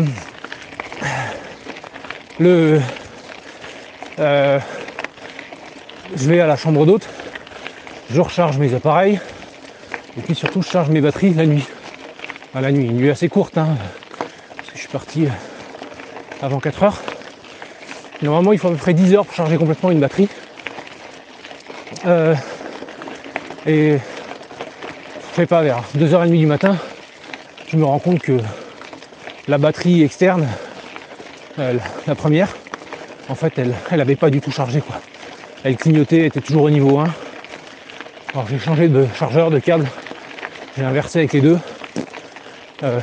le 2.38 2.80
euh, 4.18 4.58
je 6.16 6.30
vais 6.30 6.40
à 6.40 6.46
la 6.46 6.56
chambre 6.56 6.86
d'hôte, 6.86 7.10
je 8.10 8.22
recharge 8.22 8.56
mes 8.56 8.72
appareils, 8.72 9.20
et 10.16 10.22
puis 10.22 10.34
surtout 10.34 10.62
je 10.62 10.68
charge 10.68 10.88
mes 10.88 11.02
batteries 11.02 11.34
la 11.34 11.44
nuit. 11.44 11.66
Enfin, 12.48 12.62
la 12.62 12.72
nuit, 12.72 12.86
une 12.86 12.96
nuit 12.96 13.10
assez 13.10 13.28
courte, 13.28 13.58
hein, 13.58 13.76
je 14.76 14.82
suis 14.82 14.88
parti 14.90 15.24
euh, 15.24 15.30
avant 16.42 16.60
4 16.60 16.82
heures. 16.82 17.02
Normalement 18.22 18.52
il 18.52 18.58
faut 18.58 18.68
à 18.68 18.72
peu 18.72 18.76
près 18.76 18.92
10 18.92 19.14
heures 19.14 19.24
pour 19.24 19.34
charger 19.34 19.56
complètement 19.56 19.90
une 19.90 20.00
batterie. 20.00 20.28
Euh, 22.04 22.34
et 23.66 23.96
je 25.30 25.34
sais 25.34 25.46
pas, 25.46 25.62
vers 25.62 25.82
2h30 25.96 26.38
du 26.38 26.46
matin, 26.46 26.76
je 27.68 27.76
me 27.76 27.84
rends 27.84 27.98
compte 27.98 28.20
que 28.20 28.38
la 29.48 29.58
batterie 29.58 30.02
externe, 30.02 30.46
la 31.58 32.14
première, 32.14 32.54
en 33.28 33.34
fait, 33.34 33.58
elle 33.58 33.74
elle 33.90 34.00
avait 34.00 34.16
pas 34.16 34.30
du 34.30 34.40
tout 34.40 34.50
chargé 34.50 34.80
quoi. 34.80 35.00
Elle 35.64 35.76
clignotait, 35.76 36.26
était 36.26 36.40
toujours 36.40 36.64
au 36.64 36.70
niveau 36.70 36.98
1. 36.98 37.06
Alors 38.34 38.46
j'ai 38.48 38.58
changé 38.58 38.88
de 38.88 39.06
chargeur, 39.18 39.50
de 39.50 39.58
câble, 39.58 39.86
j'ai 40.76 40.84
inversé 40.84 41.20
avec 41.20 41.32
les 41.32 41.40
deux. 41.40 41.58
Euh, 42.82 43.00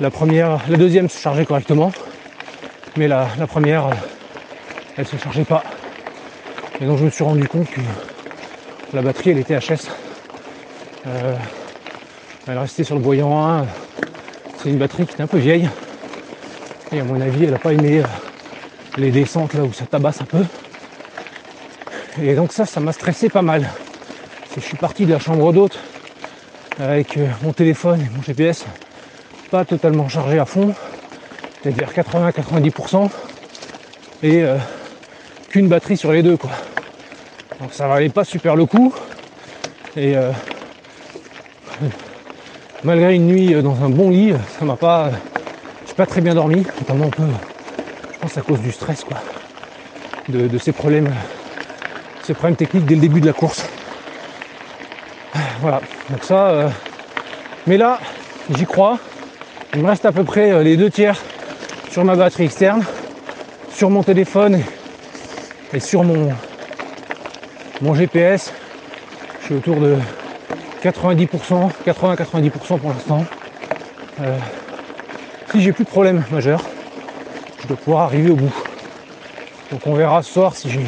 la 0.00 0.10
première, 0.10 0.58
la 0.68 0.76
deuxième 0.76 1.08
se 1.08 1.18
chargeait 1.18 1.44
correctement, 1.44 1.92
mais 2.96 3.06
la, 3.06 3.28
la 3.38 3.46
première, 3.46 3.90
elle 4.96 5.06
se 5.06 5.16
chargeait 5.16 5.44
pas. 5.44 5.62
Et 6.80 6.86
donc 6.86 6.98
je 6.98 7.04
me 7.04 7.10
suis 7.10 7.22
rendu 7.22 7.46
compte 7.46 7.68
que 7.70 7.80
la 8.94 9.02
batterie 9.02 9.30
elle 9.30 9.38
était 9.38 9.58
HS. 9.58 9.90
Euh, 11.06 11.34
elle 12.46 12.58
restait 12.58 12.84
sur 12.84 12.96
le 12.96 13.02
voyant 13.02 13.46
1. 13.46 13.66
C'est 14.56 14.70
une 14.70 14.78
batterie 14.78 15.06
qui 15.06 15.14
est 15.16 15.20
un 15.20 15.26
peu 15.26 15.38
vieille. 15.38 15.68
Et 16.92 17.00
à 17.00 17.04
mon 17.04 17.20
avis, 17.20 17.44
elle 17.44 17.50
n'a 17.50 17.58
pas 17.58 17.72
aimé 17.72 18.00
euh, 18.00 18.04
les 18.96 19.10
descentes 19.10 19.54
là 19.54 19.64
où 19.64 19.72
ça 19.72 19.84
tabasse 19.84 20.22
un 20.22 20.24
peu. 20.24 20.44
Et 22.22 22.34
donc 22.34 22.52
ça, 22.52 22.64
ça 22.64 22.80
m'a 22.80 22.92
stressé 22.92 23.28
pas 23.28 23.42
mal. 23.42 23.68
Je 24.54 24.60
suis 24.60 24.76
parti 24.76 25.04
de 25.04 25.12
la 25.12 25.18
chambre 25.18 25.52
d'hôte 25.52 25.78
avec 26.78 27.16
euh, 27.18 27.26
mon 27.42 27.52
téléphone 27.52 28.00
et 28.00 28.16
mon 28.16 28.22
GPS 28.22 28.64
pas 29.50 29.64
totalement 29.64 30.08
chargé 30.08 30.38
à 30.38 30.44
fond, 30.44 30.74
vers 31.64 31.92
80-90%, 31.92 33.10
et 34.22 34.42
euh, 34.42 34.56
qu'une 35.48 35.68
batterie 35.68 35.96
sur 35.96 36.12
les 36.12 36.22
deux 36.22 36.36
quoi. 36.36 36.50
Donc 37.60 37.72
ça 37.72 37.88
valait 37.88 38.08
pas 38.08 38.24
super 38.24 38.54
le 38.56 38.66
coup. 38.66 38.94
Et 39.96 40.16
euh, 40.16 40.30
malgré 42.84 43.14
une 43.14 43.26
nuit 43.26 43.60
dans 43.62 43.82
un 43.82 43.90
bon 43.90 44.10
lit, 44.10 44.32
ça 44.58 44.64
m'a 44.64 44.76
pas. 44.76 45.10
J'ai 45.86 45.94
pas 45.94 46.06
très 46.06 46.20
bien 46.20 46.34
dormi, 46.34 46.64
notamment 46.78 47.06
un 47.06 47.10
peu. 47.10 47.24
Je 48.12 48.18
pense 48.20 48.38
à 48.38 48.42
cause 48.42 48.60
du 48.60 48.70
stress 48.70 49.02
quoi. 49.04 49.18
De, 50.28 50.46
de 50.46 50.58
ces 50.58 50.72
problèmes. 50.72 51.12
Ces 52.22 52.34
problèmes 52.34 52.56
techniques 52.56 52.86
dès 52.86 52.94
le 52.94 53.00
début 53.00 53.20
de 53.20 53.26
la 53.26 53.32
course. 53.32 53.66
Voilà. 55.60 55.80
Donc 56.08 56.22
ça. 56.22 56.48
euh, 56.50 56.68
Mais 57.66 57.76
là, 57.76 57.98
j'y 58.56 58.64
crois. 58.64 58.98
Il 59.72 59.82
me 59.82 59.86
reste 59.86 60.04
à 60.04 60.10
peu 60.10 60.24
près 60.24 60.50
euh, 60.50 60.64
les 60.64 60.76
deux 60.76 60.90
tiers 60.90 61.22
sur 61.90 62.04
ma 62.04 62.16
batterie 62.16 62.46
externe, 62.46 62.84
sur 63.72 63.88
mon 63.88 64.02
téléphone 64.02 64.60
et, 65.72 65.78
sur 65.78 66.02
mon, 66.02 66.30
mon 67.80 67.94
GPS. 67.94 68.52
Je 69.40 69.46
suis 69.46 69.54
autour 69.54 69.76
de 69.76 69.96
90%, 70.82 71.70
80-90% 71.86 72.78
pour 72.80 72.90
l'instant. 72.90 73.24
Euh, 74.20 74.36
si 75.52 75.60
j'ai 75.60 75.72
plus 75.72 75.84
de 75.84 75.90
problème 75.90 76.24
majeur, 76.32 76.62
je 77.62 77.68
dois 77.68 77.76
pouvoir 77.76 78.02
arriver 78.02 78.30
au 78.30 78.36
bout. 78.36 78.52
Donc 79.70 79.86
on 79.86 79.94
verra 79.94 80.24
ce 80.24 80.32
soir 80.32 80.56
si 80.56 80.68
j'ai 80.68 80.84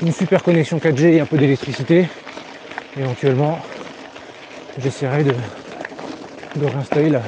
une 0.00 0.12
super 0.12 0.42
connexion 0.42 0.78
4G 0.78 1.16
et 1.16 1.20
un 1.20 1.26
peu 1.26 1.36
d'électricité. 1.36 2.08
Éventuellement, 2.98 3.58
j'essaierai 4.78 5.24
de, 5.24 5.34
de 6.56 6.66
réinstaller 6.66 7.10
la, 7.10 7.20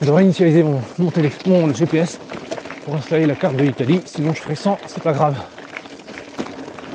de 0.00 0.10
réinitialiser 0.10 0.62
mon, 0.62 0.80
mon, 0.98 1.10
télé- 1.10 1.30
mon 1.46 1.72
GPS 1.72 2.18
pour 2.84 2.96
installer 2.96 3.26
la 3.26 3.34
carte 3.34 3.56
de 3.56 3.64
l'Italie. 3.64 4.00
Sinon, 4.06 4.32
je 4.34 4.40
ferai 4.40 4.54
100, 4.54 4.78
c'est 4.86 5.02
pas 5.02 5.12
grave. 5.12 5.36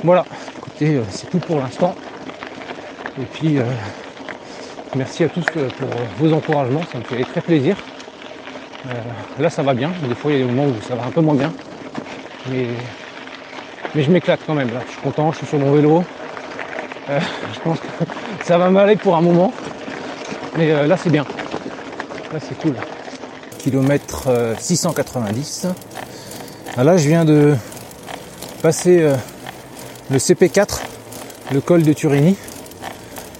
Voilà, 0.02 0.24
écoutez, 0.58 0.96
euh, 0.96 1.02
c'est 1.10 1.30
tout 1.30 1.38
pour 1.38 1.60
l'instant. 1.60 1.94
Et 3.20 3.24
puis, 3.24 3.58
euh, 3.58 3.64
merci 4.96 5.24
à 5.24 5.28
tous 5.28 5.44
euh, 5.56 5.68
pour 5.78 5.88
euh, 5.88 6.04
vos 6.18 6.32
encouragements, 6.32 6.82
ça 6.90 6.98
me 6.98 7.04
fait 7.04 7.24
très 7.24 7.40
plaisir. 7.40 7.76
Euh, 8.86 9.42
là, 9.42 9.50
ça 9.50 9.62
va 9.62 9.72
bien. 9.74 9.90
Des 10.08 10.14
fois, 10.14 10.32
il 10.32 10.38
y 10.38 10.42
a 10.42 10.46
des 10.46 10.50
moments 10.52 10.68
où 10.68 10.74
ça 10.86 10.94
va 10.94 11.04
un 11.04 11.10
peu 11.10 11.20
moins 11.20 11.34
bien. 11.34 11.52
Mais, 12.50 12.66
mais 13.94 14.02
je 14.02 14.10
m'éclate 14.10 14.40
quand 14.46 14.54
même. 14.54 14.72
Là. 14.74 14.80
Je 14.86 14.92
suis 14.92 15.00
content, 15.00 15.32
je 15.32 15.38
suis 15.38 15.46
sur 15.46 15.58
mon 15.58 15.72
vélo. 15.72 16.04
Euh, 17.08 17.20
je 17.54 17.60
pense 17.60 17.78
que 17.80 17.86
ça 18.42 18.58
va 18.58 18.68
m'aller 18.70 18.96
pour 18.96 19.16
un 19.16 19.22
moment. 19.22 19.52
Mais 20.56 20.70
euh, 20.70 20.86
là, 20.86 20.96
c'est 20.98 21.10
bien. 21.10 21.24
Là, 22.32 22.40
c'est 22.40 22.58
cool. 22.60 22.74
Kilomètre 23.64 24.24
euh, 24.28 24.54
690. 24.58 25.68
Ah, 26.76 26.84
Là, 26.84 26.98
je 26.98 27.08
viens 27.08 27.24
de 27.24 27.54
passer 28.60 29.00
euh, 29.00 29.14
le 30.10 30.18
CP4, 30.18 30.80
le 31.50 31.62
col 31.62 31.82
de 31.82 31.94
Turini. 31.94 32.36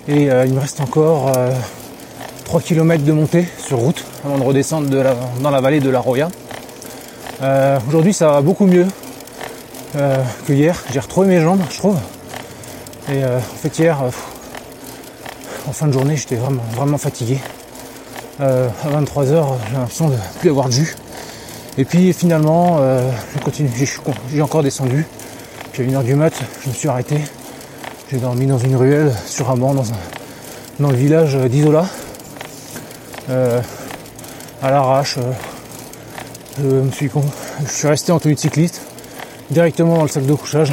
Et 0.09 0.31
euh, 0.31 0.47
il 0.47 0.55
me 0.55 0.61
reste 0.61 0.81
encore 0.81 1.31
euh, 1.37 1.51
3 2.47 2.63
km 2.63 3.05
de 3.05 3.13
montée 3.13 3.47
sur 3.59 3.77
route 3.77 4.03
avant 4.25 4.39
de 4.39 4.45
redescendre 4.45 4.89
dans 5.43 5.51
la 5.51 5.61
vallée 5.61 5.81
de 5.81 5.91
la 5.91 6.01
Roya. 6.01 6.31
Aujourd'hui, 7.87 8.15
ça 8.15 8.29
va 8.31 8.41
beaucoup 8.41 8.65
mieux 8.65 8.87
que 9.93 10.53
hier. 10.53 10.83
J'ai 10.91 11.01
retrouvé 11.01 11.27
mes 11.27 11.41
jambes, 11.43 11.61
je 11.71 11.77
trouve. 11.77 11.99
Et 13.13 13.23
en 13.23 13.59
fait, 13.61 13.79
hier, 13.79 14.03
en 15.69 15.73
fin 15.73 15.87
de 15.89 15.93
journée, 15.93 16.17
j'étais 16.17 16.39
vraiment 16.75 16.97
fatigué. 16.97 17.39
Euh, 18.41 18.69
à 18.85 18.89
23h, 19.01 19.45
j'ai 19.69 19.77
l'impression 19.77 20.09
de 20.09 20.17
plus 20.41 20.51
avoir 20.51 20.67
de 20.69 20.73
jus. 20.73 20.97
Et 21.79 21.85
puis 21.85 22.13
finalement, 22.13 22.79
euh, 22.81 23.09
j'ai 23.33 23.41
continué, 23.41 23.71
j'ai- 23.77 23.89
j'ai 24.33 24.43
encore 24.43 24.63
descendu. 24.63 25.07
Puis 25.73 25.83
à 25.83 25.87
1h 25.87 26.05
du 26.05 26.15
mat, 26.15 26.33
je 26.63 26.69
me 26.69 26.75
suis 26.75 26.89
arrêté. 26.89 27.19
J'ai 28.11 28.19
dormi 28.19 28.47
dans 28.47 28.59
une 28.59 28.77
ruelle, 28.77 29.13
sur 29.27 29.51
un 29.51 29.57
banc, 29.57 29.75
dans, 29.75 29.89
un, 29.91 29.97
dans 30.81 30.91
le 30.91 30.97
village 30.97 31.37
d'Isola. 31.37 31.87
Euh, 33.31 33.61
à 34.63 34.71
l'arrache, 34.71 35.17
euh, 35.19 35.33
je, 36.61 36.67
me 36.67 36.91
suis, 36.91 37.09
con- 37.09 37.25
je 37.67 37.73
suis 37.73 37.89
resté 37.89 38.13
en 38.13 38.19
tenue 38.19 38.35
de 38.35 38.41
cycliste, 38.41 38.83
directement 39.51 39.97
dans 39.97 40.03
le 40.03 40.09
sac 40.09 40.27
de 40.27 40.35
couchage. 40.35 40.73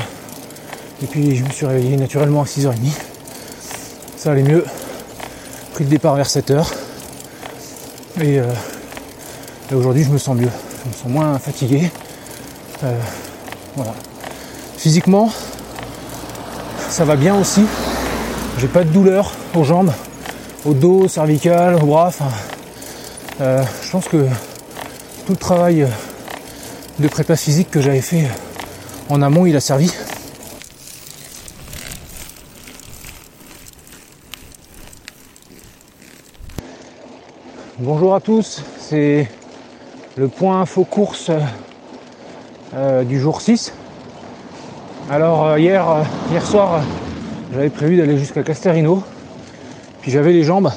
Et 1.03 1.05
puis 1.07 1.35
je 1.35 1.43
me 1.43 1.49
suis 1.49 1.65
réveillé 1.65 1.95
naturellement 1.97 2.41
à 2.41 2.45
6h30. 2.45 2.91
Ça 4.17 4.31
allait 4.31 4.43
mieux. 4.43 4.65
Pris 5.73 5.83
le 5.85 5.89
départ 5.89 6.15
vers 6.15 6.27
7h. 6.27 6.63
Et, 8.19 8.39
euh, 8.39 8.45
aujourd'hui, 9.73 10.03
je 10.03 10.09
me 10.09 10.17
sens 10.17 10.35
mieux. 10.35 10.49
Je 10.83 10.89
me 10.89 10.93
sens 10.93 11.07
moins 11.07 11.39
fatigué. 11.39 11.89
Euh. 12.83 12.97
Physiquement, 14.77 15.31
ça 16.89 17.05
va 17.05 17.15
bien 17.15 17.35
aussi. 17.35 17.63
J'ai 18.57 18.67
pas 18.67 18.83
de 18.83 18.89
douleur 18.89 19.31
aux 19.55 19.63
jambes, 19.63 19.93
au 20.65 20.73
dos, 20.73 21.07
cervical, 21.07 21.75
au 21.75 21.85
bras. 21.85 22.07
Enfin, 22.07 22.29
euh, 23.39 23.63
je 23.83 23.89
pense 23.91 24.07
que 24.07 24.25
tout 25.25 25.31
le 25.31 25.37
travail 25.37 25.87
de 26.99 27.07
prépa 27.07 27.35
physique 27.35 27.71
que 27.71 27.79
j'avais 27.79 28.01
fait 28.01 28.27
en 29.09 29.21
amont, 29.21 29.45
il 29.45 29.55
a 29.55 29.61
servi. 29.61 29.91
Bonjour 37.83 38.13
à 38.13 38.19
tous, 38.21 38.61
c'est 38.77 39.27
le 40.15 40.27
point 40.27 40.61
info 40.61 40.83
course 40.83 41.31
euh, 42.75 43.03
du 43.03 43.19
jour 43.19 43.41
6. 43.41 43.73
Alors 45.09 45.47
euh, 45.47 45.59
hier, 45.59 45.89
euh, 45.89 46.03
hier 46.29 46.45
soir, 46.45 46.83
j'avais 47.51 47.71
prévu 47.71 47.97
d'aller 47.97 48.19
jusqu'à 48.19 48.43
Casterino, 48.43 49.01
puis 49.99 50.11
j'avais 50.11 50.31
les 50.31 50.43
jambes. 50.43 50.71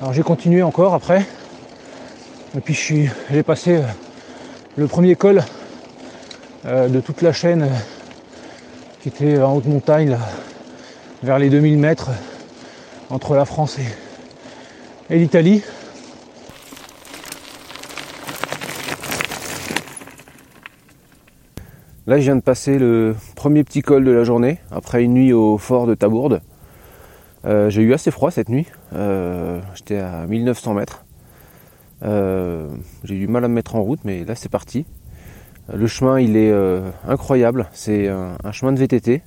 Alors 0.00 0.14
j'ai 0.14 0.22
continué 0.22 0.62
encore 0.62 0.94
après, 0.94 1.26
et 2.56 2.60
puis 2.60 2.72
j'ai 2.72 3.42
passé 3.42 3.82
le 4.76 4.86
premier 4.86 5.16
col 5.16 5.44
de 6.64 7.00
toute 7.00 7.20
la 7.20 7.34
chaîne 7.34 7.68
qui 9.02 9.08
était 9.10 9.38
en 9.38 9.54
haute 9.54 9.66
montagne, 9.66 10.08
là, 10.08 10.18
vers 11.22 11.38
les 11.38 11.50
2000 11.50 11.76
mètres 11.76 12.08
entre 13.10 13.34
la 13.34 13.44
France 13.44 13.76
et 15.10 15.18
l'Italie. 15.18 15.62
Là, 22.06 22.16
je 22.16 22.22
viens 22.22 22.36
de 22.36 22.40
passer 22.40 22.78
le 22.78 23.14
premier 23.36 23.62
petit 23.62 23.82
col 23.82 24.04
de 24.04 24.10
la 24.10 24.24
journée, 24.24 24.58
après 24.70 25.04
une 25.04 25.12
nuit 25.12 25.34
au 25.34 25.58
fort 25.58 25.86
de 25.86 25.94
Tabourde. 25.94 26.40
Euh, 27.44 27.68
j'ai 27.68 27.82
eu 27.82 27.92
assez 27.92 28.10
froid 28.10 28.30
cette 28.30 28.48
nuit, 28.48 28.66
euh, 28.94 29.60
j'étais 29.74 29.98
à 29.98 30.26
1900 30.26 30.74
mètres. 30.74 31.04
Euh, 32.02 32.70
j'ai 33.04 33.16
eu 33.16 33.18
du 33.18 33.28
mal 33.28 33.44
à 33.44 33.48
me 33.48 33.54
mettre 33.54 33.76
en 33.76 33.82
route, 33.82 34.00
mais 34.04 34.24
là 34.24 34.34
c'est 34.34 34.48
parti. 34.48 34.86
Le 35.72 35.86
chemin, 35.86 36.18
il 36.18 36.36
est 36.36 36.52
incroyable, 37.06 37.68
c'est 37.72 38.08
un, 38.08 38.50
chemin 38.50 38.72
de 38.72 38.78
VTT. 38.78 39.22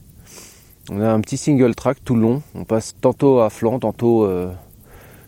On 0.91 0.99
a 0.99 1.09
un 1.09 1.21
petit 1.21 1.37
single 1.37 1.75
track 1.75 2.03
tout 2.03 2.15
le 2.15 2.21
long, 2.21 2.41
on 2.55 2.65
passe 2.65 2.95
tantôt 2.99 3.39
à 3.39 3.49
flanc, 3.51 3.79
tantôt 3.79 4.27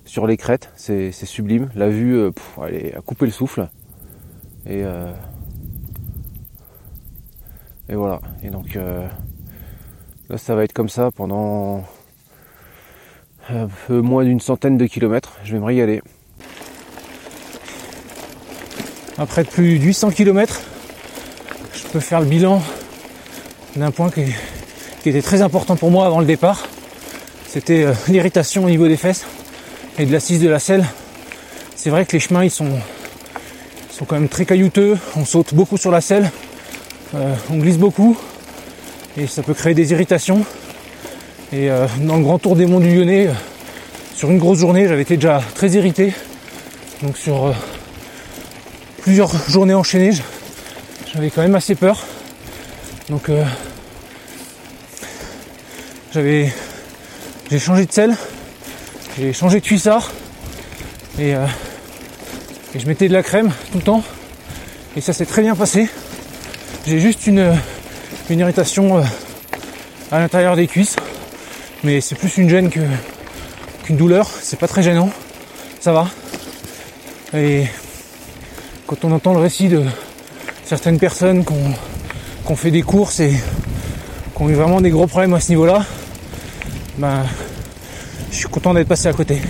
sur 0.04 0.26
les 0.26 0.36
crêtes, 0.36 0.72
c'est 0.76 1.12
sublime. 1.12 1.70
La 1.76 1.90
vue, 1.90 2.32
elle 2.68 2.74
est 2.74 2.96
à 2.96 3.02
couper 3.02 3.28
le 3.28 3.32
souffle. 3.32 3.70
Et 7.90 7.96
voilà. 7.96 8.20
Et 8.44 8.50
donc 8.50 8.76
euh, 8.76 9.08
là, 10.30 10.38
ça 10.38 10.56
va 10.56 10.64
être 10.64 10.74
comme 10.74 10.90
ça 10.90 11.12
pendant 11.12 11.84
un 13.50 13.68
peu 13.88 14.02
moins 14.02 14.24
d'une 14.24 14.40
centaine 14.40 14.78
de 14.78 14.86
kilomètres. 14.86 15.34
Je 15.44 15.54
vais 15.54 15.60
me 15.60 15.66
régaler. 15.66 16.02
Après 19.18 19.44
plus 19.44 19.80
de 19.80 19.84
800 19.86 20.12
km, 20.12 20.62
je 21.74 21.88
peux 21.88 22.00
faire 22.00 22.20
le 22.20 22.26
bilan 22.26 22.62
d'un 23.76 23.92
point 23.92 24.10
qui, 24.10 24.24
était 25.06 25.22
très 25.22 25.42
important 25.42 25.76
pour 25.76 25.92
moi 25.92 26.06
avant 26.06 26.20
le 26.20 26.26
départ. 26.26 26.68
C'était 27.48 27.84
euh, 27.84 27.94
l'irritation 28.08 28.66
au 28.66 28.70
niveau 28.70 28.88
des 28.88 28.98
fesses 28.98 29.26
et 29.98 30.06
de 30.06 30.12
l'assise 30.12 30.42
de 30.42 30.50
la 30.50 30.60
selle. 30.60 30.86
C'est 31.76 31.90
vrai 31.92 32.06
que 32.06 32.14
les 32.14 32.20
chemins 32.20 32.44
ils 32.44 32.52
sont, 32.52 32.72
sont 33.92 34.06
quand 34.06 34.16
même 34.16 34.28
très 34.28 34.46
caillouteux, 34.46 34.98
on 35.16 35.24
saute 35.24 35.54
beaucoup 35.54 35.78
sur 35.78 35.92
la 35.92 36.02
selle, 36.02 36.32
euh, 37.16 37.34
on 37.50 37.58
glisse 37.58 37.78
beaucoup 37.78 38.18
et 39.16 39.26
ça 39.26 39.42
peut 39.42 39.54
créer 39.54 39.74
des 39.74 39.92
irritations. 39.92 40.46
Et 41.54 41.70
euh, 41.70 41.88
dans 42.02 42.18
le 42.18 42.24
grand 42.24 42.40
tour 42.40 42.58
des 42.58 42.66
monts 42.66 42.82
du 42.82 42.94
Lyonnais, 42.94 43.28
euh, 43.28 43.34
sur 44.16 44.30
une 44.32 44.38
grosse 44.38 44.60
journée, 44.60 44.88
j'avais 44.88 45.04
été 45.04 45.16
déjà 45.16 45.42
très 45.54 45.70
irrité. 45.70 46.14
Donc 47.04 47.18
sur 47.18 47.54
plusieurs 49.02 49.32
journées 49.50 49.74
enchaînées, 49.74 50.12
j'avais 51.14 51.30
quand 51.30 51.42
même 51.42 51.56
assez 51.56 51.76
peur. 51.76 52.06
Donc 53.10 53.30
j'avais 56.14 56.52
j'ai 57.52 57.60
changé 57.60 57.86
de 57.86 57.92
selle, 57.92 58.16
j'ai 59.18 59.32
changé 59.34 59.60
de 59.60 59.66
cuissard 59.66 60.12
et 61.20 61.36
je 62.74 62.88
mettais 62.88 63.10
de 63.10 63.14
la 63.14 63.22
crème 63.22 63.52
tout 63.72 63.78
le 63.78 63.84
temps 63.84 64.04
et 64.96 65.02
ça 65.02 65.14
s'est 65.14 65.26
très 65.26 65.42
bien 65.42 65.56
passé. 65.56 65.90
J'ai 66.88 67.00
juste 67.00 67.26
une, 67.26 67.52
une 68.30 68.40
irritation 68.40 69.00
euh, 69.00 69.02
à 70.12 70.20
l'intérieur 70.20 70.56
des 70.56 70.68
cuisses, 70.68 70.96
mais 71.84 72.00
c'est 72.00 72.14
plus 72.14 72.38
une 72.38 72.48
gêne 72.48 72.70
qu'une 72.70 73.98
douleur. 73.98 74.30
C'est 74.30 74.60
pas 74.60 74.68
très 74.68 74.84
gênant, 74.84 75.10
ça 75.80 75.94
va. 75.94 76.08
Et 77.34 77.64
quand 78.86 79.04
on 79.04 79.12
entend 79.14 79.34
le 79.34 79.40
récit 79.40 79.68
de 79.68 79.84
certaines 80.64 81.00
personnes 81.00 81.44
qui 81.44 81.54
ont, 82.48 82.56
fait 82.56 82.70
des 82.70 82.84
courses 82.84 83.20
et 83.20 83.32
qui 83.32 84.44
ont 84.44 84.50
eu 84.50 84.54
vraiment 84.54 84.80
des 84.80 84.92
gros 84.92 85.08
problèmes 85.08 85.34
à 85.34 85.40
ce 85.40 85.50
niveau-là, 85.50 85.84
ben, 87.00 87.26
je 88.30 88.38
suis 88.38 88.48
content 88.48 88.76
d'être 88.76 88.88
passé 88.88 89.08
à 89.08 89.14
côté. 89.14 89.42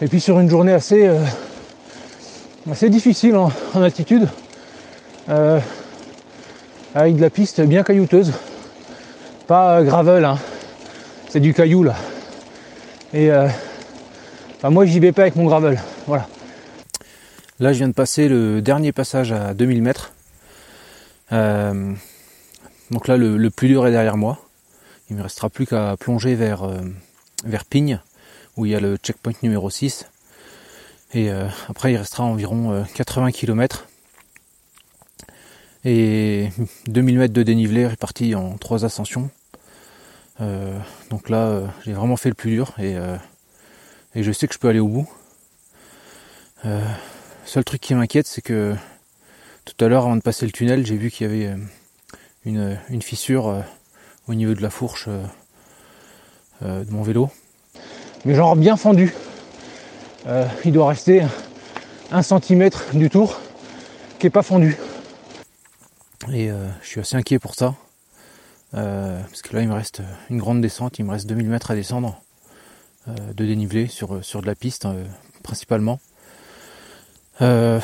Et 0.00 0.06
puis 0.06 0.20
sur 0.20 0.38
une 0.38 0.48
journée 0.48 0.72
assez, 0.72 1.04
euh, 1.04 1.18
assez 2.70 2.88
difficile 2.90 3.34
en 3.34 3.50
altitude, 3.74 4.28
euh, 5.28 5.60
avec 6.94 7.16
de 7.16 7.20
la 7.20 7.30
piste 7.30 7.60
bien 7.60 7.82
caillouteuse, 7.82 8.32
pas 9.46 9.82
gravel, 9.82 10.24
hein. 10.24 10.38
c'est 11.28 11.40
du 11.40 11.54
caillou 11.54 11.82
là. 11.82 11.94
Et 13.12 13.30
euh, 13.30 13.48
moi 14.64 14.84
j'y 14.86 15.00
vais 15.00 15.12
pas 15.12 15.22
avec 15.22 15.36
mon 15.36 15.44
gravel, 15.44 15.80
voilà. 16.06 16.26
Là, 17.58 17.72
je 17.72 17.78
viens 17.78 17.88
de 17.88 17.94
passer 17.94 18.28
le 18.28 18.60
dernier 18.60 18.92
passage 18.92 19.32
à 19.32 19.54
2000 19.54 19.80
mètres. 19.80 20.12
Euh, 21.32 21.94
donc 22.90 23.08
là, 23.08 23.16
le, 23.16 23.48
plus 23.48 23.68
dur 23.68 23.86
est 23.86 23.92
derrière 23.92 24.18
moi. 24.18 24.38
Il 25.08 25.16
me 25.16 25.22
restera 25.22 25.48
plus 25.48 25.66
qu'à 25.66 25.96
plonger 25.98 26.34
vers, 26.34 26.64
euh, 26.64 26.82
vers 27.46 27.64
Pigne, 27.64 27.98
où 28.58 28.66
il 28.66 28.72
y 28.72 28.74
a 28.74 28.80
le 28.80 28.96
checkpoint 28.96 29.32
numéro 29.42 29.70
6. 29.70 30.06
Et 31.14 31.30
euh, 31.30 31.48
après, 31.70 31.94
il 31.94 31.96
restera 31.96 32.24
environ 32.24 32.84
80 32.94 33.32
km. 33.32 33.86
Et 35.86 36.50
2000 36.88 37.16
mètres 37.16 37.32
de 37.32 37.42
dénivelé 37.42 37.86
répartis 37.86 38.34
en 38.34 38.58
trois 38.58 38.84
ascensions. 38.84 39.30
Euh, 40.40 40.76
donc 41.10 41.30
là, 41.30 41.62
j'ai 41.84 41.92
vraiment 41.92 42.16
fait 42.16 42.28
le 42.28 42.34
plus 42.34 42.50
dur 42.50 42.72
et, 42.78 42.96
et 44.16 44.22
je 44.22 44.32
sais 44.32 44.48
que 44.48 44.54
je 44.54 44.58
peux 44.58 44.68
aller 44.68 44.80
au 44.80 44.88
bout. 44.88 45.08
Seul 47.44 47.62
truc 47.62 47.80
qui 47.80 47.94
m'inquiète, 47.94 48.26
c'est 48.26 48.42
que 48.42 48.74
tout 49.64 49.84
à 49.84 49.88
l'heure, 49.88 50.04
avant 50.04 50.16
de 50.16 50.20
passer 50.20 50.46
le 50.46 50.52
tunnel, 50.52 50.84
j'ai 50.84 50.96
vu 50.96 51.10
qu'il 51.10 51.26
y 51.26 51.30
avait 51.30 51.56
une, 52.46 52.78
une 52.88 53.02
fissure 53.02 53.48
euh, 53.48 53.60
au 54.28 54.34
niveau 54.34 54.54
de 54.54 54.62
la 54.62 54.70
fourche 54.70 55.08
euh, 56.62 56.84
de 56.84 56.90
mon 56.90 57.02
vélo. 57.02 57.28
Mais 58.24 58.34
genre 58.34 58.56
bien 58.56 58.76
fendu. 58.76 59.12
Euh, 60.26 60.46
il 60.64 60.72
doit 60.72 60.88
rester 60.88 61.22
un 62.10 62.22
centimètre 62.22 62.94
du 62.94 63.10
tour 63.10 63.40
qui 64.18 64.28
est 64.28 64.30
pas 64.30 64.42
fendu. 64.42 64.76
Et 66.32 66.50
je 66.82 66.86
suis 66.86 67.00
assez 67.00 67.16
inquiet 67.16 67.38
pour 67.38 67.54
ça. 67.54 67.74
parce 68.72 69.42
que 69.42 69.54
là, 69.54 69.62
il 69.62 69.68
me 69.68 69.74
reste 69.74 70.02
une 70.30 70.38
grande 70.38 70.60
descente, 70.60 70.98
il 70.98 71.04
me 71.04 71.12
reste 71.12 71.26
2000 71.26 71.48
mètres 71.48 71.70
à 71.70 71.74
descendre 71.74 72.20
de 73.06 73.44
dénivelé 73.44 73.86
sur, 73.86 74.24
sur 74.24 74.42
de 74.42 74.46
la 74.46 74.54
piste 74.54 74.86
principalement. 75.42 76.00
Euh, 77.42 77.80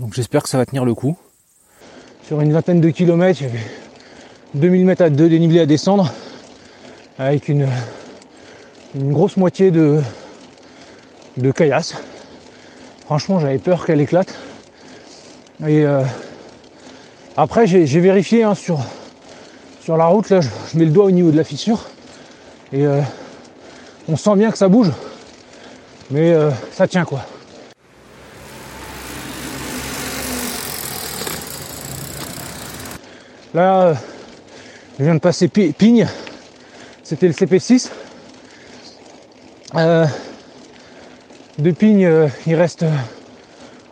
donc 0.00 0.14
j'espère 0.14 0.42
que 0.42 0.48
ça 0.48 0.58
va 0.58 0.66
tenir 0.66 0.84
le 0.84 0.94
coup. 0.94 1.16
Sur 2.26 2.40
une 2.40 2.52
vingtaine 2.52 2.80
de 2.80 2.90
kilomètres, 2.90 3.42
avait 3.42 3.58
2000 4.54 4.84
mètres 4.84 5.02
à 5.02 5.10
de 5.10 5.28
dénivelé 5.28 5.60
à 5.60 5.66
descendre, 5.66 6.12
avec 7.18 7.48
une, 7.48 7.68
une 8.94 9.12
grosse 9.12 9.36
moitié 9.36 9.70
de, 9.70 10.00
de 11.36 11.50
caillasse. 11.50 11.94
Franchement, 13.04 13.38
j'avais 13.40 13.58
peur 13.58 13.84
qu'elle 13.84 14.00
éclate. 14.00 14.34
Et 15.66 15.84
euh, 15.84 16.02
après, 17.36 17.66
j'ai 17.66 18.00
vérifié 18.00 18.44
hein, 18.44 18.54
sur, 18.54 18.78
sur 19.80 19.96
la 19.96 20.06
route, 20.06 20.30
là, 20.30 20.40
je, 20.40 20.48
mets 20.78 20.84
le 20.84 20.90
doigt 20.90 21.06
au 21.06 21.10
niveau 21.10 21.30
de 21.30 21.36
la 21.36 21.44
fissure. 21.44 21.84
Et 22.72 22.86
euh, 22.86 23.00
on 24.08 24.16
sent 24.16 24.36
bien 24.36 24.50
que 24.50 24.58
ça 24.58 24.68
bouge. 24.68 24.90
Mais 26.10 26.32
euh, 26.32 26.50
ça 26.72 26.86
tient 26.86 27.04
quoi. 27.04 27.24
Là, 33.54 33.94
je 34.98 35.04
viens 35.04 35.14
de 35.14 35.20
passer 35.20 35.48
Pigne. 35.48 36.08
C'était 37.02 37.28
le 37.28 37.34
CP6. 37.34 37.90
Euh, 39.76 40.06
de 41.58 41.70
Pigne, 41.70 42.04
euh, 42.04 42.28
il 42.46 42.54
reste 42.54 42.82
à 42.84 42.90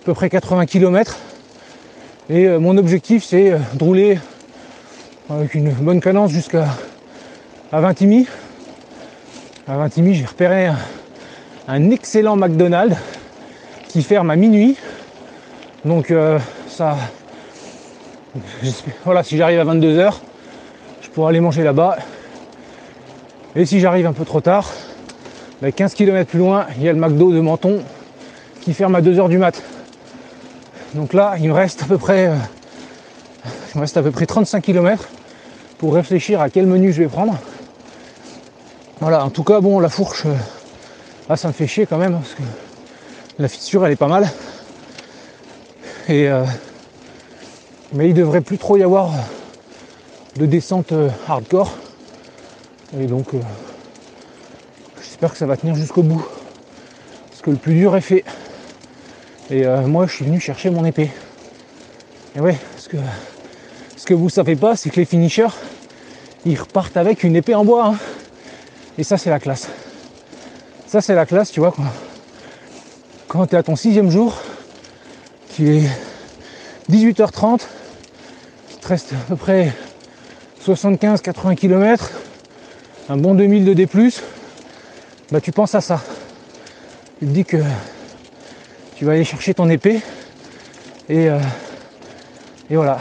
peu 0.05 0.15
près 0.15 0.31
80 0.31 0.67
km. 0.67 1.17
Et 2.31 2.47
euh, 2.47 2.61
mon 2.61 2.77
objectif, 2.77 3.25
c'est 3.25 3.51
de 3.51 3.85
rouler 3.85 4.19
avec 5.29 5.55
une 5.55 5.73
bonne 5.73 6.01
cadence 6.01 6.31
jusqu'à 6.31 6.67
à 7.73 7.81
Vintimille. 7.81 8.29
À 9.67 9.77
Vintimille, 9.77 10.15
j'ai 10.15 10.25
repéré 10.25 10.67
un, 10.67 10.77
un, 11.67 11.91
excellent 11.91 12.37
McDonald's 12.37 12.97
qui 13.89 14.03
ferme 14.03 14.31
à 14.31 14.37
minuit. 14.37 14.77
Donc 15.85 16.13
euh, 16.13 16.39
ça, 16.69 16.97
voilà, 19.05 19.25
si 19.25 19.37
j'arrive 19.37 19.59
à 19.59 19.65
22h, 19.65 20.15
je 21.01 21.09
pourrai 21.09 21.31
aller 21.31 21.41
manger 21.41 21.65
là-bas. 21.65 21.97
Et 23.57 23.67
si 23.67 23.81
j'arrive 23.81 24.07
un 24.07 24.13
peu 24.13 24.25
trop 24.25 24.41
tard, 24.41 24.71
bah 25.61 25.73
15 25.73 25.95
km 25.95 26.31
plus 26.31 26.39
loin, 26.39 26.67
il 26.77 26.85
y 26.85 26.89
a 26.89 26.93
le 26.93 27.01
McDo 27.01 27.33
de 27.33 27.41
Menton 27.41 27.81
qui 28.61 28.75
ferme 28.75 28.95
à 28.95 29.01
2h 29.01 29.29
du 29.29 29.39
mat. 29.39 29.61
Donc 30.95 31.15
là, 31.15 31.37
il 31.39 31.49
me 31.49 31.55
reste 31.55 31.83
à 31.83 31.87
peu 31.87 31.97
près, 31.97 32.27
euh, 32.27 32.37
il 33.47 33.79
me 33.79 33.81
reste 33.81 33.97
à 33.97 34.03
peu 34.03 34.11
près 34.11 34.27
35 34.27 34.61
km 34.61 35.09
pour 35.79 35.95
réfléchir 35.95 36.43
à 36.43 36.51
quel 36.51 36.67
menu 36.67 36.93
je 36.93 37.03
vais 37.03 37.09
prendre. 37.09 37.35
Voilà, 39.01 39.25
en 39.25 39.31
tout 39.31 39.43
cas, 39.43 39.61
bon, 39.61 39.81
la 39.81 39.89
fourche, 39.89 40.25
euh, 40.27 41.37
ça 41.37 41.49
me 41.49 41.55
fait 41.55 41.67
chier 41.67 41.87
quand 41.87 41.97
même 41.97 42.13
parce 42.13 42.35
que 42.35 42.43
la 43.39 43.49
fissure, 43.49 43.87
elle 43.87 43.93
est 43.93 43.97
pas 43.97 44.09
mal. 44.09 44.31
Et 46.09 46.29
euh, 46.29 46.45
mais 47.95 48.11
il 48.11 48.15
devrait 48.15 48.43
plus 48.43 48.59
trop 48.59 48.77
y 48.77 48.83
avoir 48.83 49.13
de 50.37 50.45
descente 50.45 50.93
hardcore. 51.27 51.73
Et 53.01 53.07
donc, 53.07 53.29
j'espère 54.99 55.33
que 55.33 55.39
ça 55.39 55.47
va 55.47 55.57
tenir 55.57 55.75
jusqu'au 55.75 56.03
bout. 56.03 56.25
Parce 57.31 57.41
que 57.41 57.51
le 57.51 57.57
plus 57.57 57.75
dur 57.75 57.97
est 57.97 58.03
fait. 58.03 58.25
Et 59.53 59.67
euh, 59.67 59.83
moi, 59.83 60.07
je 60.07 60.15
suis 60.15 60.25
venu 60.25 60.41
chercher 60.41 60.71
mon 60.71 60.83
épée. 60.87 61.11
Et 62.35 62.41
ouais, 62.41 62.57
parce 62.73 62.89
que 62.89 62.97
ce 63.99 64.07
que 64.07 64.15
vous 64.15 64.31
savez 64.31 64.57
pas, 64.57 64.77
c'est 64.77 64.89
que 64.89 64.97
les 64.97 65.05
finishers, 65.05 65.55
ils 66.47 66.59
repartent 66.59 66.97
avec 66.97 67.23
une 67.23 67.37
épée 67.37 67.55
en 67.55 67.63
bois. 67.63 67.89
Hein. 67.89 67.97
Et 68.97 69.05
ça, 69.05 69.19
c'est 69.19 69.29
la 69.29 69.39
classe. 69.39 69.69
Ça, 70.87 71.03
c'est 71.03 71.15
la 71.15 71.27
classe, 71.27 71.51
tu 71.51 71.61
vois. 71.61 71.71
Quoi. 71.71 71.85
Quand 73.29 73.47
tu 73.47 73.55
es 73.55 73.59
à 73.59 73.63
ton 73.63 73.77
sixième 73.77 74.11
jour, 74.11 74.41
qu'il 75.51 75.69
est 75.69 75.91
18h30, 76.91 77.61
te 78.81 78.89
reste 78.89 79.13
à 79.13 79.29
peu 79.29 79.37
près 79.37 79.71
75-80 80.67 81.57
km, 81.57 82.11
un 83.11 83.19
bon 83.19 83.35
2000 83.35 83.67
de 83.67 83.75
D+, 83.75 83.87
bah 85.31 85.43
tu 85.43 85.53
penses 85.53 85.75
à 85.75 85.83
ça. 85.83 86.01
Tu 87.19 87.27
te 87.27 87.31
dis 87.33 87.45
que 87.45 87.59
tu 89.03 89.07
vas 89.07 89.15
aller 89.15 89.25
chercher 89.25 89.53
ton 89.53 89.69
épée 89.69 90.01
et, 91.09 91.29
euh, 91.29 91.41
et 92.71 92.77
voilà. 92.77 93.01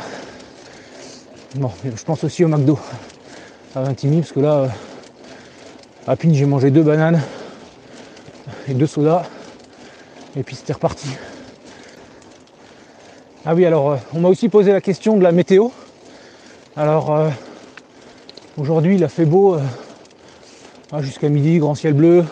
Bon, 1.53 1.69
je 1.85 2.03
pense 2.03 2.23
aussi 2.23 2.43
au 2.43 2.47
McDo 2.47 2.79
à 3.75 3.83
Vintimille 3.83 4.21
parce 4.21 4.31
que 4.31 4.39
là, 4.39 4.69
À 6.07 6.15
Pine, 6.15 6.33
j'ai 6.33 6.47
mangé 6.47 6.71
deux 6.71 6.81
bananes 6.81 7.21
et 8.67 8.73
deux 8.73 8.87
sodas. 8.87 9.29
Et 10.35 10.41
puis 10.41 10.55
c'était 10.55 10.73
reparti. 10.73 11.07
Ah 13.45 13.53
oui, 13.53 13.67
alors 13.67 13.91
euh, 13.91 13.97
on 14.15 14.21
m'a 14.21 14.29
aussi 14.29 14.49
posé 14.49 14.71
la 14.71 14.81
question 14.81 15.17
de 15.17 15.21
la 15.21 15.31
météo. 15.31 15.67
Alors 16.75 17.15
euh, 17.15 17.29
aujourd'hui 18.57 18.95
il 18.95 19.03
a 19.03 19.07
fait 19.07 19.25
beau 19.25 19.53
euh, 19.53 19.59
ah, 20.91 21.03
jusqu'à 21.03 21.29
midi, 21.29 21.59
grand 21.59 21.75
ciel 21.75 21.93
bleu. 21.93 22.25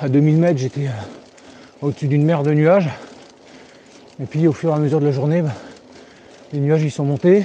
À 0.00 0.08
2000 0.08 0.38
mètres 0.38 0.58
j'étais 0.58 0.88
au-dessus 1.82 2.08
d'une 2.08 2.24
mer 2.24 2.42
de 2.42 2.52
nuages. 2.52 2.88
Et 4.22 4.26
puis 4.26 4.46
au 4.46 4.52
fur 4.52 4.70
et 4.70 4.74
à 4.74 4.78
mesure 4.78 5.00
de 5.00 5.06
la 5.06 5.12
journée, 5.12 5.42
bah, 5.42 5.52
les 6.52 6.60
nuages 6.60 6.82
ils 6.82 6.90
sont 6.90 7.04
montés. 7.04 7.44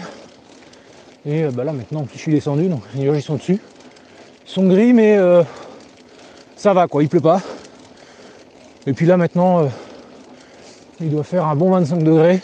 Et 1.25 1.43
bah, 1.45 1.63
là 1.63 1.73
maintenant 1.73 2.05
je 2.11 2.17
suis 2.17 2.31
descendu, 2.31 2.67
donc 2.67 2.81
les 2.95 3.01
nuages 3.01 3.19
ils 3.19 3.23
sont 3.23 3.35
dessus. 3.35 3.59
Ils 4.45 4.51
sont 4.51 4.67
gris 4.67 4.93
mais 4.93 5.17
ça 6.55 6.73
va 6.73 6.87
quoi, 6.87 7.01
il 7.03 7.09
pleut 7.09 7.21
pas. 7.21 7.41
Et 8.87 8.93
puis 8.93 9.05
là 9.05 9.17
maintenant 9.17 9.67
il 11.01 11.09
doit 11.09 11.23
faire 11.23 11.45
un 11.45 11.55
bon 11.55 11.71
25 11.71 12.03
degrés. 12.03 12.41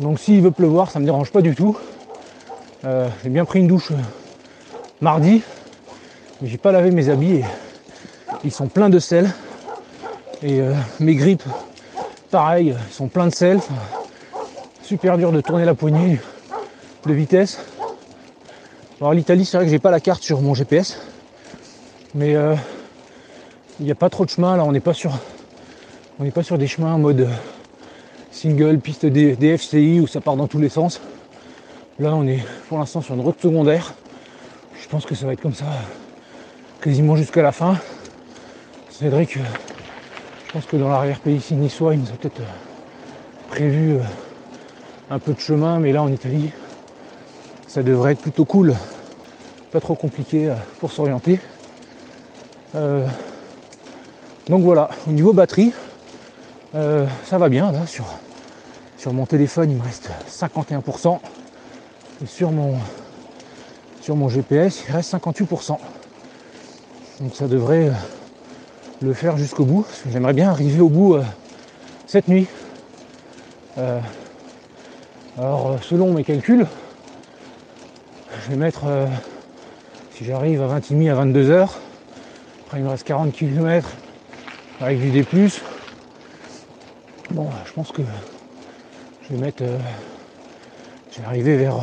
Donc 0.00 0.18
s'il 0.18 0.42
veut 0.42 0.50
pleuvoir, 0.50 0.90
ça 0.90 1.00
me 1.00 1.04
dérange 1.04 1.32
pas 1.32 1.42
du 1.42 1.54
tout. 1.54 1.76
Euh, 2.84 3.08
j'ai 3.22 3.30
bien 3.30 3.44
pris 3.44 3.60
une 3.60 3.66
douche 3.66 3.90
euh, 3.90 3.96
mardi, 5.00 5.42
mais 6.40 6.48
j'ai 6.48 6.58
pas 6.58 6.70
lavé 6.70 6.90
mes 6.90 7.08
habits 7.08 7.36
et 7.36 7.44
ils 8.44 8.52
sont 8.52 8.68
pleins 8.68 8.90
de 8.90 8.98
sel. 8.98 9.32
Euh, 10.46 10.74
mes 11.00 11.16
grippes, 11.16 11.42
pareil, 12.30 12.76
sont 12.90 13.08
pleins 13.08 13.26
de 13.26 13.34
sel. 13.34 13.58
super 14.82 15.18
dur 15.18 15.32
de 15.32 15.40
tourner 15.40 15.64
la 15.64 15.74
poignée 15.74 16.20
de 17.04 17.12
vitesse. 17.12 17.58
Alors 19.00 19.12
l'Italie, 19.12 19.44
c'est 19.44 19.56
vrai 19.56 19.66
que 19.66 19.72
j'ai 19.72 19.80
pas 19.80 19.90
la 19.90 19.98
carte 19.98 20.22
sur 20.22 20.40
mon 20.40 20.54
GPS, 20.54 21.00
mais 22.14 22.36
il 23.80 23.84
n'y 23.84 23.90
a 23.90 23.96
pas 23.96 24.08
trop 24.08 24.24
de 24.24 24.30
chemin 24.30 24.56
là, 24.56 24.64
on 24.64 24.72
n'est 24.72 24.80
pas 24.80 24.94
sur 24.94 25.12
on 26.18 26.24
n'est 26.24 26.30
pas 26.30 26.42
sur 26.42 26.56
des 26.56 26.66
chemins 26.66 26.94
en 26.94 26.98
mode 26.98 27.28
single, 28.30 28.78
piste 28.78 29.04
DFCI 29.04 30.00
où 30.00 30.06
ça 30.06 30.20
part 30.20 30.36
dans 30.36 30.46
tous 30.46 30.58
les 30.58 30.68
sens. 30.68 31.00
Là, 31.98 32.14
on 32.14 32.26
est 32.26 32.42
pour 32.68 32.78
l'instant 32.78 33.00
sur 33.00 33.14
une 33.14 33.20
route 33.20 33.40
secondaire. 33.40 33.94
Je 34.80 34.88
pense 34.88 35.04
que 35.04 35.14
ça 35.14 35.26
va 35.26 35.32
être 35.32 35.42
comme 35.42 35.54
ça 35.54 35.66
quasiment 36.80 37.16
jusqu'à 37.16 37.42
la 37.42 37.52
fin. 37.52 37.76
Cédric, 38.90 39.34
je 39.34 39.40
pense 40.56 40.64
que 40.64 40.76
dans 40.78 40.88
l'arrière-pays 40.88 41.42
niçois, 41.50 41.92
il 41.92 42.00
nous 42.00 42.08
a 42.08 42.12
peut-être 42.12 42.40
euh, 42.40 43.50
prévu 43.50 43.96
euh, 43.96 44.00
un 45.10 45.18
peu 45.18 45.34
de 45.34 45.38
chemin, 45.38 45.78
mais 45.80 45.92
là 45.92 46.02
en 46.02 46.10
Italie, 46.10 46.50
ça 47.66 47.82
devrait 47.82 48.12
être 48.12 48.22
plutôt 48.22 48.46
cool. 48.46 48.74
Pas 49.70 49.80
trop 49.80 49.94
compliqué 49.94 50.48
euh, 50.48 50.54
pour 50.80 50.92
s'orienter. 50.92 51.40
donc 52.72 54.62
voilà, 54.62 54.88
au 55.06 55.10
niveau 55.10 55.34
batterie, 55.34 55.72
ça 56.72 57.38
va 57.38 57.48
bien 57.50 57.72
sur 57.86 58.06
sur 58.96 59.12
mon 59.12 59.26
téléphone, 59.26 59.70
il 59.70 59.76
me 59.76 59.82
reste 59.82 60.08
51%. 60.26 61.18
Et 62.22 62.26
sur 62.26 62.50
mon, 62.50 62.76
sur 64.00 64.16
mon 64.16 64.30
GPS, 64.30 64.84
il 64.88 64.92
reste 64.92 65.12
58%. 65.12 65.76
Donc 67.20 67.34
ça 67.34 67.46
devrait 67.46 67.92
le 69.02 69.12
faire 69.12 69.36
jusqu'au 69.36 69.64
bout. 69.64 69.86
j'aimerais 70.10 70.32
bien 70.32 70.50
arriver 70.50 70.80
au 70.80 70.88
bout 70.88 71.14
euh, 71.14 71.22
cette 72.06 72.28
nuit. 72.28 72.46
Euh, 73.78 74.00
alors 75.38 75.78
selon 75.82 76.12
mes 76.12 76.24
calculs, 76.24 76.66
je 78.44 78.50
vais 78.50 78.56
mettre, 78.56 78.84
si 80.14 80.24
j'arrive 80.24 80.62
à 80.62 80.66
20 80.66 81.08
à 81.08 81.14
22 81.14 81.50
heures, 81.50 81.78
après 82.66 82.78
il 82.78 82.84
me 82.84 82.88
reste 82.88 83.04
40 83.04 83.32
km 83.32 83.88
avec 84.80 85.00
du 85.00 85.10
D+. 85.10 85.24
Bon, 87.30 87.48
je 87.64 87.72
pense 87.72 87.92
que 87.92 88.02
je 89.22 89.34
vais 89.34 89.40
mettre. 89.40 89.62
Euh, 89.62 89.78
je 91.10 91.20
vais 91.20 91.26
arriver 91.26 91.56
vers 91.56 91.80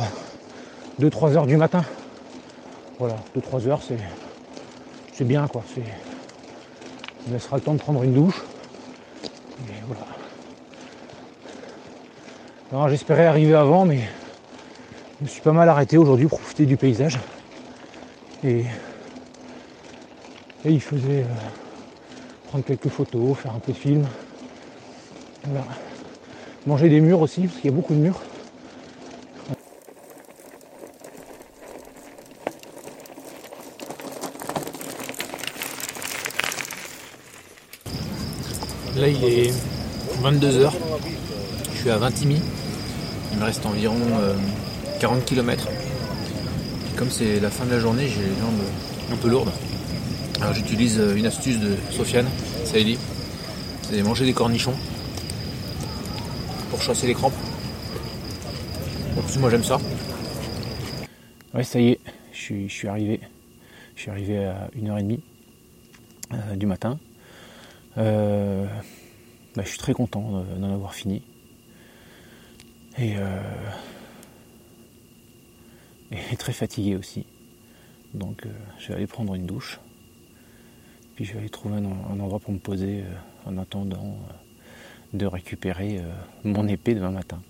2-3 1.00 1.36
heures 1.36 1.46
du 1.46 1.56
matin. 1.56 1.84
Voilà, 2.98 3.16
2-3 3.36 3.68
heures, 3.68 3.82
c'est. 3.82 3.98
C'est 5.12 5.24
bien 5.24 5.46
quoi. 5.46 5.62
C'est. 5.74 6.13
On 7.28 7.32
laissera 7.32 7.56
le 7.56 7.62
temps 7.62 7.74
de 7.74 7.78
prendre 7.78 8.02
une 8.02 8.12
douche. 8.12 8.42
Et 9.68 9.72
voilà. 12.70 12.88
j'espérais 12.88 13.26
arriver 13.26 13.54
avant, 13.54 13.84
mais 13.86 14.00
je 15.18 15.24
me 15.24 15.28
suis 15.28 15.40
pas 15.40 15.52
mal 15.52 15.68
arrêté 15.68 15.96
aujourd'hui 15.96 16.26
pour 16.26 16.40
profiter 16.40 16.66
du 16.66 16.76
paysage. 16.76 17.18
Et, 18.42 18.64
il 20.66 20.80
faisait 20.80 21.22
euh, 21.22 22.48
prendre 22.48 22.64
quelques 22.64 22.88
photos, 22.88 23.36
faire 23.38 23.54
un 23.54 23.58
peu 23.58 23.72
de 23.72 23.76
film. 23.76 24.06
Manger 26.66 26.88
des 26.88 27.00
murs 27.00 27.20
aussi, 27.20 27.42
parce 27.42 27.56
qu'il 27.60 27.70
y 27.70 27.72
a 27.72 27.76
beaucoup 27.76 27.94
de 27.94 27.98
murs. 28.00 28.20
Il 39.06 39.22
est 39.22 39.52
22h, 40.22 40.72
je 41.74 41.78
suis 41.78 41.90
à 41.90 41.98
Vintimille, 41.98 42.40
il 43.32 43.38
me 43.38 43.44
reste 43.44 43.66
environ 43.66 43.98
40 44.98 45.18
euh, 45.18 45.24
km. 45.26 45.68
comme 46.96 47.10
c'est 47.10 47.38
la 47.38 47.50
fin 47.50 47.66
de 47.66 47.72
la 47.72 47.80
journée, 47.80 48.08
j'ai 48.08 48.22
les 48.22 48.40
jambes 48.40 48.62
un 49.12 49.16
peu 49.16 49.28
lourdes. 49.28 49.52
Alors 50.40 50.54
j'utilise 50.54 50.98
euh, 50.98 51.16
une 51.16 51.26
astuce 51.26 51.60
de 51.60 51.76
Sofiane, 51.90 52.26
Saïli, 52.64 52.98
c'est 53.82 54.02
manger 54.02 54.24
des 54.24 54.32
cornichons 54.32 54.74
pour 56.70 56.80
chasser 56.80 57.06
les 57.06 57.14
crampes. 57.14 57.34
moi 59.38 59.50
j'aime 59.50 59.64
ça. 59.64 59.78
Ouais 61.52 61.62
ça 61.64 61.78
y 61.78 61.90
est, 61.90 62.00
je 62.32 62.38
suis, 62.38 62.68
je 62.70 62.74
suis 62.74 62.88
arrivé. 62.88 63.20
Je 63.96 64.00
suis 64.00 64.10
arrivé 64.10 64.46
à 64.46 64.70
1h30 64.82 65.18
euh, 66.32 66.56
du 66.56 66.64
matin. 66.64 66.98
Euh, 67.98 68.66
bah, 69.54 69.62
je 69.64 69.68
suis 69.68 69.78
très 69.78 69.92
content 69.92 70.44
d'en 70.58 70.72
avoir 70.72 70.94
fini. 70.94 71.22
Et, 72.98 73.16
euh, 73.16 73.42
et 76.10 76.36
très 76.36 76.52
fatigué 76.52 76.96
aussi. 76.96 77.26
Donc 78.14 78.46
je 78.78 78.88
vais 78.88 78.94
aller 78.94 79.06
prendre 79.06 79.34
une 79.34 79.46
douche. 79.46 79.80
Puis 81.16 81.24
je 81.24 81.32
vais 81.32 81.40
aller 81.40 81.48
trouver 81.48 81.76
un 81.76 82.20
endroit 82.20 82.40
pour 82.40 82.52
me 82.52 82.58
poser 82.58 83.04
en 83.44 83.58
attendant 83.58 84.16
de 85.14 85.26
récupérer 85.26 85.98
euh, 85.98 86.12
mon 86.42 86.66
épée 86.66 86.94
demain 86.94 87.12
matin. 87.12 87.40